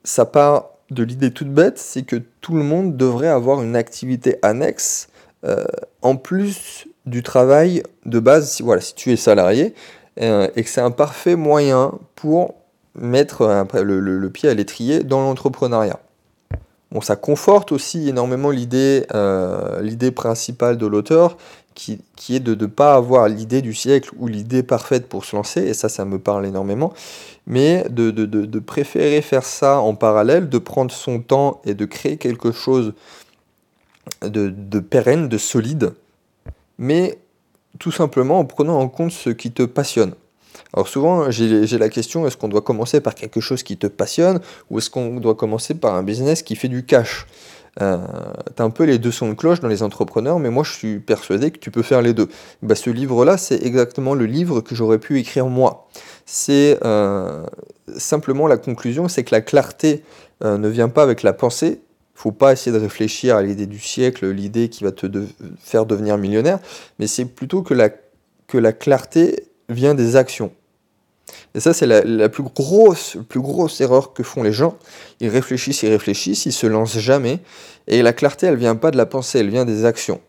ça 0.06 0.26
part 0.26 0.70
de 0.90 1.04
l'idée 1.04 1.32
toute 1.32 1.50
bête, 1.50 1.78
c'est 1.78 2.04
que 2.04 2.16
tout 2.16 2.56
le 2.56 2.64
monde 2.64 2.98
devrait 2.98 3.28
avoir 3.28 3.62
une 3.62 3.76
activité 3.76 4.38
annexe 4.42 5.10
euh, 5.46 5.66
en 6.02 6.16
plus 6.16 6.88
du 7.06 7.24
travail 7.24 7.84
de 8.06 8.20
base, 8.20 8.52
si, 8.52 8.64
voilà, 8.64 8.82
si 8.82 8.94
tu 8.96 9.12
es 9.12 9.16
salarié, 9.16 9.74
euh, 10.22 10.48
et 10.56 10.64
que 10.64 10.70
c'est 10.70 10.82
un 10.82 10.92
parfait 10.92 11.36
moyen 11.36 11.94
pour 12.16 12.56
mettre 12.96 13.66
le, 13.74 14.30
pied 14.30 14.50
à 14.50 14.54
l'étrier 14.54 15.04
dans 15.04 15.22
l'entrepreneuriat. 15.22 16.00
Bon, 16.92 17.00
ça 17.00 17.16
conforte 17.16 17.72
aussi 17.72 18.10
énormément 18.10 18.50
l'idée 18.50 19.06
euh, 19.14 19.82
l'idée 19.82 20.12
principale 20.12 20.78
de 20.78 20.86
l'auteur, 20.86 21.38
qui, 21.74 22.02
est 22.30 22.40
de 22.40 22.54
ne 22.54 22.66
pas 22.66 22.96
avoir 22.96 23.28
l'idée 23.28 23.62
du 23.62 23.74
siècle 23.74 24.12
ou 24.20 24.28
l'idée 24.28 24.62
parfaite 24.62 25.08
pour 25.08 25.26
se 25.26 25.36
lancer, 25.36 25.62
et 25.62 25.74
ça, 25.74 25.90
ça 25.90 26.06
me 26.06 26.20
parle 26.20 26.46
énormément, 26.46 26.94
mais 27.48 27.86
de, 27.90 28.60
préférer 28.60 29.22
faire 29.22 29.44
ça 29.44 29.80
en 29.80 29.96
parallèle, 29.96 30.50
de 30.50 30.58
prendre 30.58 30.92
son 30.92 31.22
temps 31.22 31.62
et 31.66 31.74
de 31.74 31.86
créer 31.86 32.18
quelque 32.18 32.52
chose 32.52 32.94
de, 34.22 34.80
pérenne, 34.80 35.28
de 35.28 35.38
solide, 35.38 35.94
mais 36.78 37.20
tout 37.80 37.92
simplement 37.92 38.40
en 38.40 38.46
prenant 38.46 38.80
en 38.80 38.88
compte 38.88 39.12
ce 39.12 39.30
qui 39.30 39.52
te 39.52 39.64
passionne. 39.64 40.14
Alors 40.74 40.88
souvent, 40.88 41.32
j'ai 41.32 41.78
la 41.78 41.90
question, 41.90 42.28
est-ce 42.28 42.38
qu'on 42.38 42.48
doit 42.48 42.62
commencer 42.62 43.02
par 43.02 43.16
quelque 43.16 43.42
chose 43.42 43.64
qui 43.64 43.78
te 43.78 43.88
passionne 43.88 44.40
ou 44.70 44.78
est-ce 44.78 44.90
qu'on 44.90 45.20
doit 45.20 45.36
commencer 45.36 45.74
par 45.74 45.96
un 45.96 46.04
business 46.04 46.44
qui 46.44 46.56
fait 46.56 46.68
du 46.68 46.86
cash? 46.86 47.26
Euh, 47.80 47.98
tu 48.56 48.62
as 48.62 48.66
un 48.66 48.70
peu 48.70 48.84
les 48.84 49.00
deux 49.00 49.12
sons 49.12 49.30
de 49.30 49.34
cloche 49.34 49.62
dans 49.62 49.70
les 49.70 49.82
entrepreneurs, 49.84 50.40
mais 50.40 50.50
moi 50.50 50.64
je 50.64 50.74
suis 50.74 51.00
persuadé 51.00 51.52
que 51.52 51.58
tu 51.58 51.72
peux 51.72 51.84
faire 51.84 52.02
les 52.02 52.14
deux. 52.14 52.28
Bah, 52.62 52.76
ce 52.76 52.90
livre-là, 52.90 53.38
c'est 53.38 53.64
exactement 53.64 54.14
le 54.14 54.26
livre 54.26 54.62
que 54.62 54.76
j'aurais 54.76 55.00
pu 55.00 55.20
écrire 55.20 55.48
moi. 55.48 55.88
C'est 56.26 56.78
euh, 56.84 57.46
simplement 57.98 58.48
la 58.48 58.58
conclusion, 58.58 59.08
c'est 59.08 59.24
que 59.24 59.34
la 59.34 59.42
clarté 59.42 60.04
euh, 60.44 60.58
ne 60.58 60.68
vient 60.68 60.90
pas 60.90 61.04
avec 61.04 61.24
la 61.24 61.34
pensée. 61.34 61.82
Faut 62.22 62.32
pas 62.32 62.52
essayer 62.54 62.72
de 62.72 62.80
réfléchir 62.80 63.36
à 63.36 63.42
l'idée 63.42 63.66
du 63.66 63.80
siècle, 63.80 64.30
l'idée 64.30 64.70
qui 64.70 64.84
va 64.84 64.92
te 64.92 65.08
faire 65.60 65.88
devenir 65.88 66.20
millionnaire, 66.20 66.60
mais 67.00 67.08
c'est 67.08 67.26
plutôt 67.26 67.64
que 67.64 67.74
la, 67.74 67.90
que 68.46 68.60
la 68.60 68.74
clarté 68.74 69.48
vient 69.70 69.96
des 69.96 70.16
actions. 70.16 70.52
Et 71.56 71.60
ça, 71.60 71.74
c'est 71.74 71.88
la, 71.88 72.30
plus, 72.30 72.44
grosse, 72.44 73.18
plus 73.28 73.40
grosse 73.40 73.82
erreur 73.82 74.14
que 74.14 74.22
font 74.22 74.44
les 74.44 74.52
gens. 74.52 74.78
Ils 75.20 75.30
réfléchissent, 75.30 75.82
ils 75.82 75.90
réfléchissent, 75.90 76.46
ils 76.46 76.52
se 76.52 76.68
lancent 76.68 77.00
jamais. 77.00 77.40
Et 77.88 78.04
la 78.04 78.14
clarté, 78.14 78.46
elle 78.46 78.56
vient 78.56 78.76
pas 78.76 78.92
de 78.92 78.98
la 78.98 79.08
pensée, 79.08 79.40
elle 79.40 79.50
vient 79.50 79.66
des 79.66 79.86
actions. 79.86 80.22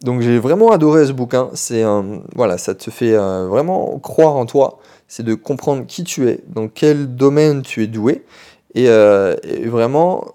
Donc 0.00 0.22
j'ai 0.22 0.38
vraiment 0.38 0.70
adoré 0.70 1.04
ce 1.04 1.12
bouquin. 1.12 1.50
C'est 1.52 1.84
voilà, 2.34 2.56
ça 2.56 2.74
te 2.74 2.90
fait 2.90 3.12
euh, 3.12 3.48
vraiment 3.48 3.98
croire 3.98 4.36
en 4.36 4.46
toi. 4.46 4.78
C'est 5.08 5.24
de 5.24 5.34
comprendre 5.34 5.84
qui 5.86 6.04
tu 6.04 6.26
es, 6.30 6.40
dans 6.48 6.68
quel 6.68 7.16
domaine 7.16 7.60
tu 7.60 7.82
es 7.82 7.86
doué, 7.86 8.24
et, 8.74 8.88
euh, 8.88 9.36
et 9.42 9.66
vraiment, 9.66 10.32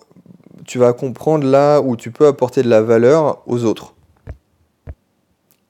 tu 0.66 0.80
vas 0.80 0.94
comprendre 0.94 1.46
là 1.48 1.82
où 1.82 1.96
tu 1.96 2.12
peux 2.12 2.28
apporter 2.28 2.62
de 2.62 2.70
la 2.70 2.82
valeur 2.82 3.42
aux 3.48 3.64
autres. 3.64 3.94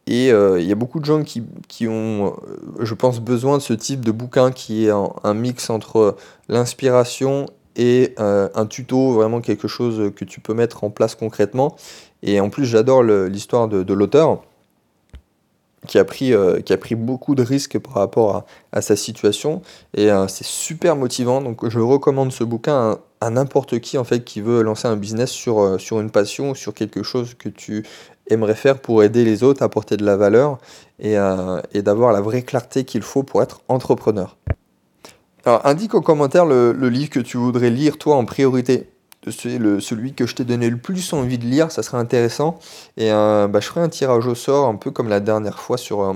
Et 0.05 0.31
euh, 0.31 0.59
il 0.59 0.67
y 0.67 0.71
a 0.71 0.75
beaucoup 0.75 0.99
de 0.99 1.05
gens 1.05 1.23
qui, 1.23 1.87
ont, 1.87 2.27
euh, 2.27 2.85
je 2.85 2.93
pense, 2.93 3.19
besoin 3.19 3.57
de 3.57 3.61
ce 3.61 3.73
type 3.73 4.05
de 4.05 4.11
bouquin 4.11 4.51
qui 4.51 4.87
est 4.87 4.91
un, 4.91 5.33
mix 5.33 5.69
entre 5.69 6.15
l'inspiration 6.47 7.47
et 7.75 8.15
un 8.17 8.65
tuto, 8.65 9.11
vraiment 9.11 9.39
quelque 9.39 9.67
chose 9.67 10.11
que 10.15 10.25
tu 10.25 10.39
peux 10.39 10.55
mettre 10.55 10.83
en 10.83 10.89
place 10.89 11.13
concrètement. 11.13 11.75
Et 12.23 12.39
en 12.39 12.49
plus, 12.49 12.65
j'adore 12.65 13.03
l'histoire 13.03 13.67
de, 13.67 13.93
l'auteur 13.93 14.41
qui, 15.85 15.99
a 15.99 16.05
pris, 16.05 16.33
qui 16.65 16.73
a 16.73 16.77
pris 16.77 16.95
beaucoup 16.95 17.35
de 17.35 17.43
risques 17.43 17.77
par 17.77 17.93
rapport 17.93 18.45
à, 18.71 18.81
sa 18.81 18.95
situation. 18.95 19.61
Et 19.93 20.09
c'est 20.27 20.45
super 20.45 20.95
motivant. 20.95 21.41
Donc, 21.41 21.69
je 21.69 21.79
recommande 21.79 22.31
ce 22.31 22.43
bouquin 22.43 22.97
à, 23.21 23.29
n'importe 23.29 23.79
qui 23.79 23.97
en 23.97 24.03
fait 24.03 24.23
qui 24.23 24.41
veut 24.41 24.63
lancer 24.63 24.87
un 24.87 24.95
business 24.95 25.29
sur, 25.29 25.79
sur 25.79 25.99
une 25.99 26.09
passion, 26.09 26.55
sur 26.55 26.73
quelque 26.73 27.03
chose 27.03 27.35
que 27.35 27.49
tu 27.49 27.83
aimerait 28.29 28.55
faire 28.55 28.79
pour 28.79 29.03
aider 29.03 29.23
les 29.23 29.43
autres, 29.43 29.63
apporter 29.63 29.97
de 29.97 30.05
la 30.05 30.17
valeur 30.17 30.57
et, 30.99 31.17
euh, 31.17 31.61
et 31.73 31.81
d'avoir 31.81 32.11
la 32.11 32.21
vraie 32.21 32.41
clarté 32.41 32.83
qu'il 32.83 33.01
faut 33.01 33.23
pour 33.23 33.41
être 33.41 33.61
entrepreneur. 33.67 34.37
Alors 35.45 35.65
indique 35.65 35.95
en 35.95 36.01
commentaire 36.01 36.45
le, 36.45 36.73
livre 36.89 37.09
que 37.09 37.19
tu 37.19 37.37
voudrais 37.37 37.69
lire 37.69 37.97
toi 37.97 38.15
en 38.15 38.25
priorité. 38.25 38.89
C'est 39.31 39.59
celui 39.79 40.13
que 40.13 40.25
je 40.25 40.35
t'ai 40.35 40.43
donné 40.43 40.69
le 40.69 40.77
plus 40.77 41.13
envie 41.13 41.37
de 41.37 41.45
lire, 41.45 41.71
ça 41.71 41.83
serait 41.83 41.97
intéressant. 41.97 42.59
Et 42.97 43.11
euh, 43.11 43.47
bah, 43.47 43.59
je 43.59 43.67
ferai 43.67 43.81
un 43.81 43.89
tirage 43.89 44.25
au 44.27 44.35
sort, 44.35 44.67
un 44.67 44.75
peu 44.75 44.91
comme 44.91 45.09
la 45.09 45.19
dernière 45.19 45.59
fois 45.59 45.77
sur, 45.77 46.01
euh, 46.01 46.13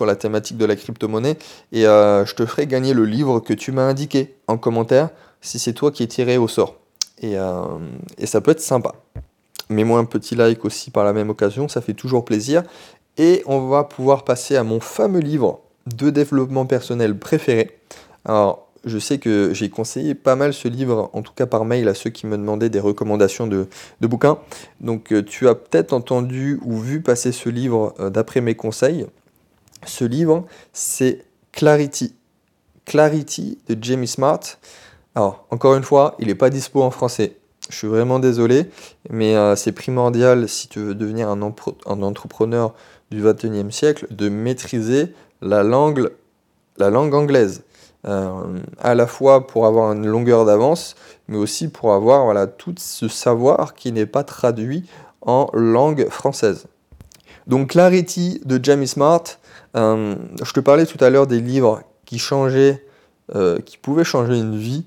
la 0.00 0.16
thématique 0.16 0.56
de 0.56 0.64
la 0.64 0.76
crypto-monnaie. 0.76 1.36
Et 1.72 1.82
je 1.82 2.34
te 2.34 2.46
ferai 2.46 2.66
gagner 2.66 2.94
le 2.94 3.04
livre 3.04 3.40
que 3.40 3.52
tu 3.52 3.72
m'as 3.72 3.82
indiqué 3.82 4.34
en 4.46 4.56
commentaire, 4.58 5.10
si 5.40 5.58
c'est 5.58 5.72
toi 5.72 5.90
qui 5.90 6.02
es 6.02 6.06
tiré 6.06 6.38
au 6.38 6.48
sort. 6.48 6.76
Et, 7.20 7.34
et 8.18 8.26
ça 8.26 8.40
peut 8.40 8.52
être 8.52 8.60
sympa. 8.60 8.94
Mets-moi 9.70 9.98
un 9.98 10.04
petit 10.04 10.34
like 10.34 10.64
aussi 10.64 10.90
par 10.90 11.04
la 11.04 11.12
même 11.12 11.30
occasion, 11.30 11.68
ça 11.68 11.80
fait 11.80 11.94
toujours 11.94 12.24
plaisir. 12.24 12.62
Et 13.18 13.42
on 13.46 13.68
va 13.68 13.84
pouvoir 13.84 14.24
passer 14.24 14.56
à 14.56 14.62
mon 14.62 14.80
fameux 14.80 15.20
livre 15.20 15.60
de 15.86 16.10
développement 16.10 16.66
personnel 16.66 17.18
préféré. 17.18 17.78
Alors, 18.24 18.67
je 18.88 18.98
sais 18.98 19.18
que 19.18 19.50
j'ai 19.52 19.70
conseillé 19.70 20.14
pas 20.14 20.36
mal 20.36 20.52
ce 20.52 20.68
livre, 20.68 21.10
en 21.12 21.22
tout 21.22 21.32
cas 21.34 21.46
par 21.46 21.64
mail, 21.64 21.88
à 21.88 21.94
ceux 21.94 22.10
qui 22.10 22.26
me 22.26 22.36
demandaient 22.36 22.70
des 22.70 22.80
recommandations 22.80 23.46
de, 23.46 23.68
bouquins. 24.00 24.38
Donc, 24.80 25.12
euh, 25.12 25.22
tu 25.22 25.48
as 25.48 25.54
peut-être 25.54 25.92
entendu 25.92 26.58
ou 26.64 26.78
vu 26.78 27.00
passer 27.00 27.32
ce 27.32 27.48
livre 27.48 27.94
euh, 28.00 28.10
d'après 28.10 28.40
mes 28.40 28.54
conseils. 28.54 29.06
Ce 29.86 30.04
livre, 30.04 30.46
c'est 30.72 31.24
Clarity. 31.52 32.14
Clarity 32.84 33.58
de 33.68 33.76
Jamie 33.80 34.08
Smart. 34.08 34.40
Alors, 35.14 35.46
encore 35.50 35.74
une 35.74 35.82
fois, 35.82 36.14
il 36.18 36.28
n'est 36.28 36.34
pas 36.34 36.50
dispo 36.50 36.82
en 36.82 36.90
français. 36.90 37.36
Je 37.70 37.76
suis 37.76 37.86
vraiment 37.86 38.18
désolé, 38.18 38.70
mais 39.10 39.36
euh, 39.36 39.54
c'est 39.54 39.72
primordial 39.72 40.48
si 40.48 40.68
tu 40.68 40.78
veux 40.78 40.94
devenir 40.94 41.28
un, 41.28 41.42
entrepreneur 41.42 42.74
du 43.10 43.22
21e 43.22 43.70
siècle 43.70 44.06
de 44.10 44.28
maîtriser 44.28 45.12
la 45.42 45.62
langue, 45.62 46.10
la 46.78 46.88
langue 46.88 47.14
anglaise. 47.14 47.64
À 48.04 48.94
la 48.94 49.06
fois 49.06 49.46
pour 49.46 49.66
avoir 49.66 49.92
une 49.92 50.06
longueur 50.06 50.44
d'avance, 50.44 50.94
mais 51.26 51.36
aussi 51.36 51.68
pour 51.68 51.92
avoir 51.92 52.24
voilà, 52.24 52.46
tout 52.46 52.74
ce 52.78 53.08
savoir 53.08 53.74
qui 53.74 53.92
n'est 53.92 54.06
pas 54.06 54.24
traduit 54.24 54.84
en 55.20 55.48
langue 55.52 56.08
française. 56.08 56.66
Donc 57.46 57.70
Clarity 57.70 58.40
de 58.44 58.62
Jamie 58.62 58.88
Smart, 58.88 59.24
je 59.74 60.52
te 60.52 60.60
parlais 60.60 60.86
tout 60.86 61.02
à 61.02 61.10
l'heure 61.10 61.26
des 61.26 61.40
livres 61.40 61.82
qui 62.06 62.18
changeaient, 62.18 62.84
qui 63.66 63.78
pouvaient 63.78 64.04
changer 64.04 64.38
une 64.38 64.56
vie, 64.56 64.84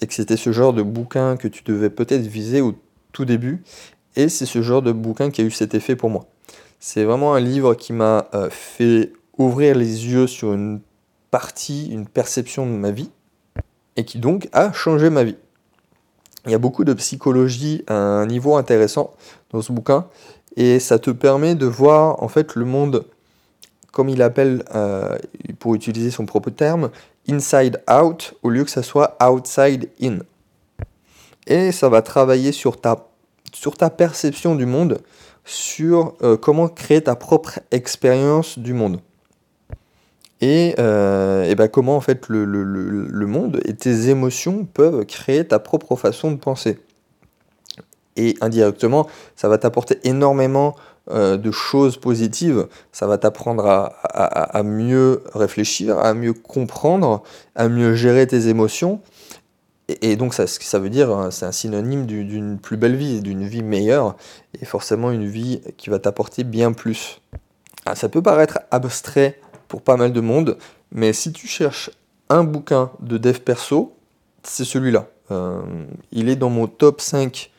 et 0.00 0.06
que 0.06 0.14
c'était 0.14 0.36
ce 0.36 0.52
genre 0.52 0.72
de 0.72 0.82
bouquin 0.82 1.36
que 1.36 1.48
tu 1.48 1.62
devais 1.64 1.90
peut-être 1.90 2.26
viser 2.26 2.60
au 2.60 2.74
tout 3.12 3.24
début, 3.24 3.62
et 4.16 4.28
c'est 4.28 4.46
ce 4.46 4.62
genre 4.62 4.82
de 4.82 4.92
bouquin 4.92 5.30
qui 5.30 5.40
a 5.40 5.44
eu 5.44 5.50
cet 5.50 5.74
effet 5.74 5.96
pour 5.96 6.10
moi. 6.10 6.26
C'est 6.78 7.04
vraiment 7.04 7.34
un 7.34 7.40
livre 7.40 7.74
qui 7.74 7.92
m'a 7.92 8.28
euh, 8.34 8.48
fait 8.50 9.12
ouvrir 9.36 9.74
les 9.76 10.06
yeux 10.06 10.26
sur 10.26 10.52
une 10.52 10.80
partie, 11.30 11.88
une 11.88 12.06
perception 12.06 12.66
de 12.66 12.72
ma 12.72 12.90
vie, 12.90 13.10
et 13.96 14.04
qui 14.04 14.18
donc 14.18 14.48
a 14.52 14.72
changé 14.72 15.10
ma 15.10 15.24
vie. 15.24 15.36
Il 16.46 16.52
y 16.52 16.54
a 16.54 16.58
beaucoup 16.58 16.84
de 16.84 16.94
psychologie 16.94 17.84
à 17.86 17.94
un 17.94 18.26
niveau 18.26 18.56
intéressant 18.56 19.12
dans 19.50 19.62
ce 19.62 19.72
bouquin, 19.72 20.06
et 20.56 20.80
ça 20.80 20.98
te 20.98 21.10
permet 21.10 21.54
de 21.54 21.66
voir 21.66 22.22
en 22.22 22.28
fait 22.28 22.54
le 22.54 22.64
monde, 22.64 23.04
comme 23.92 24.08
il 24.08 24.22
appelle, 24.22 24.64
euh, 24.74 25.18
pour 25.58 25.74
utiliser 25.74 26.10
son 26.10 26.26
propre 26.26 26.50
terme, 26.50 26.90
inside 27.28 27.82
out, 27.90 28.34
au 28.42 28.50
lieu 28.50 28.64
que 28.64 28.70
ça 28.70 28.82
soit 28.82 29.16
outside 29.22 29.90
in. 30.02 30.18
Et 31.46 31.72
ça 31.72 31.88
va 31.88 32.02
travailler 32.02 32.52
sur 32.52 32.80
ta, 32.80 33.08
sur 33.52 33.76
ta 33.76 33.90
perception 33.90 34.54
du 34.54 34.66
monde, 34.66 35.00
sur 35.44 36.14
euh, 36.22 36.36
comment 36.36 36.68
créer 36.68 37.02
ta 37.02 37.16
propre 37.16 37.60
expérience 37.70 38.58
du 38.58 38.72
monde. 38.72 39.00
Et, 40.40 40.74
euh, 40.78 41.54
ben 41.54 41.68
comment 41.68 41.96
en 41.96 42.00
fait 42.00 42.28
le, 42.28 43.26
monde 43.26 43.60
et 43.64 43.74
tes 43.74 44.08
émotions 44.08 44.64
peuvent 44.64 45.04
créer 45.04 45.46
ta 45.46 45.58
propre 45.58 45.96
façon 45.96 46.30
de 46.30 46.36
penser. 46.36 46.78
Et 48.16 48.36
indirectement, 48.40 49.06
ça 49.36 49.48
va 49.48 49.58
t'apporter 49.58 49.98
énormément 50.04 50.74
euh, 51.10 51.36
de 51.36 51.50
choses 51.50 51.96
positives. 51.96 52.66
Ça 52.92 53.06
va 53.06 53.18
t'apprendre 53.18 53.66
à, 53.66 54.62
mieux 54.62 55.22
réfléchir, 55.34 55.98
à 55.98 56.14
mieux 56.14 56.32
comprendre, 56.32 57.22
à 57.54 57.68
mieux 57.68 57.94
gérer 57.94 58.26
tes 58.26 58.48
émotions 58.48 59.00
et, 60.02 60.16
donc, 60.16 60.34
ça, 60.34 60.46
ça 60.46 60.78
veut 60.78 60.90
dire, 60.90 61.10
hein, 61.10 61.30
c'est 61.30 61.46
un 61.46 61.52
synonyme 61.52 62.06
d'une 62.06 62.58
plus 62.58 62.76
belle 62.76 62.96
vie, 62.96 63.20
d'une 63.20 63.46
vie 63.46 63.62
meilleure, 63.62 64.16
et 64.60 64.64
forcément 64.64 65.10
une 65.10 65.26
vie 65.26 65.60
qui 65.76 65.90
va 65.90 65.98
t'apporter 65.98 66.44
bien 66.44 66.72
plus. 66.72 67.20
Ah, 67.86 67.94
ça 67.94 68.08
peut 68.08 68.22
paraître 68.22 68.60
abstrait 68.70 69.40
pour 69.70 69.82
pas 69.82 69.96
mal 69.96 70.12
de 70.12 70.20
monde, 70.20 70.58
mais 70.90 71.12
si 71.12 71.32
tu 71.32 71.46
cherches 71.46 71.90
un 72.28 72.42
bouquin 72.42 72.90
de 72.98 73.18
dev 73.18 73.38
perso, 73.38 73.94
c'est 74.42 74.64
celui-là. 74.64 75.06
Euh, 75.30 75.62
il 76.10 76.28
est 76.28 76.34
dans 76.34 76.50
mon 76.50 76.66
top 76.66 77.00
5 77.00 77.52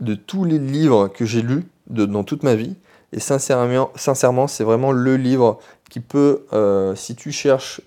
de 0.00 0.14
tous 0.14 0.44
les 0.44 0.58
livres 0.58 1.08
que 1.08 1.26
j'ai 1.26 1.42
lus 1.42 1.64
dans 1.88 2.24
toute 2.24 2.42
ma 2.42 2.54
vie. 2.54 2.74
Et 3.12 3.20
sincèrement, 3.20 3.90
sincèrement 3.96 4.46
c'est 4.46 4.64
vraiment 4.64 4.92
le 4.92 5.16
livre 5.18 5.60
qui 5.90 6.00
peut, 6.00 6.46
euh, 6.54 6.94
si 6.94 7.14
tu 7.14 7.32
cherches 7.32 7.82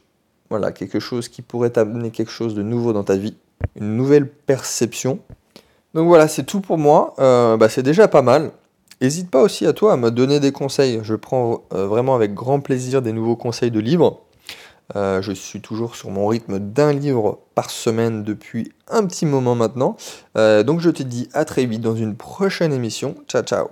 voilà, 0.52 0.72
quelque 0.72 1.00
chose 1.00 1.28
qui 1.28 1.42
pourrait 1.42 1.72
t'amener 1.72 2.12
quelque 2.12 2.32
chose 2.32 2.54
de 2.54 2.62
nouveau 2.62 2.94
dans 2.94 3.04
ta 3.04 3.16
vie, 3.16 3.36
une 3.76 3.98
nouvelle 3.98 4.30
perception. 4.30 5.20
Donc 5.96 6.08
voilà, 6.08 6.28
c'est 6.28 6.44
tout 6.44 6.62
pour 6.62 6.78
moi. 6.78 7.16
Euh, 7.18 7.58
bah, 7.58 7.68
c'est 7.68 7.84
déjà 7.84 8.08
pas 8.08 8.22
mal. 8.22 8.52
N'hésite 9.02 9.30
pas 9.30 9.42
aussi 9.42 9.66
à 9.66 9.74
toi 9.74 9.94
à 9.94 9.98
me 9.98 10.12
donner 10.12 10.40
des 10.40 10.52
conseils. 10.52 11.00
Je 11.04 11.16
prends 11.16 11.64
euh, 11.74 11.88
vraiment 11.88 12.16
avec 12.16 12.34
grand 12.34 12.60
plaisir 12.60 13.02
des 13.02 13.14
nouveaux 13.14 13.36
conseils 13.36 13.72
de 13.72 13.80
livres. 13.80 14.22
Euh, 14.96 15.22
je 15.22 15.32
suis 15.32 15.62
toujours 15.62 15.96
sur 15.96 16.10
mon 16.10 16.28
rythme 16.28 16.60
d'un 16.60 16.94
livre 16.94 17.40
par 17.56 17.70
semaine 17.70 18.24
depuis 18.24 18.72
un 18.88 19.06
petit 19.06 19.26
moment 19.26 19.56
maintenant. 19.56 19.96
donc 20.36 20.80
je 20.80 20.90
te 20.90 21.04
dis 21.04 21.30
à 21.34 21.46
très 21.46 21.66
vite 21.66 21.82
dans 21.82 21.96
une 21.96 22.16
prochaine 22.16 22.74
émission. 22.74 23.16
Ciao 23.28 23.44
ciao 23.44 23.70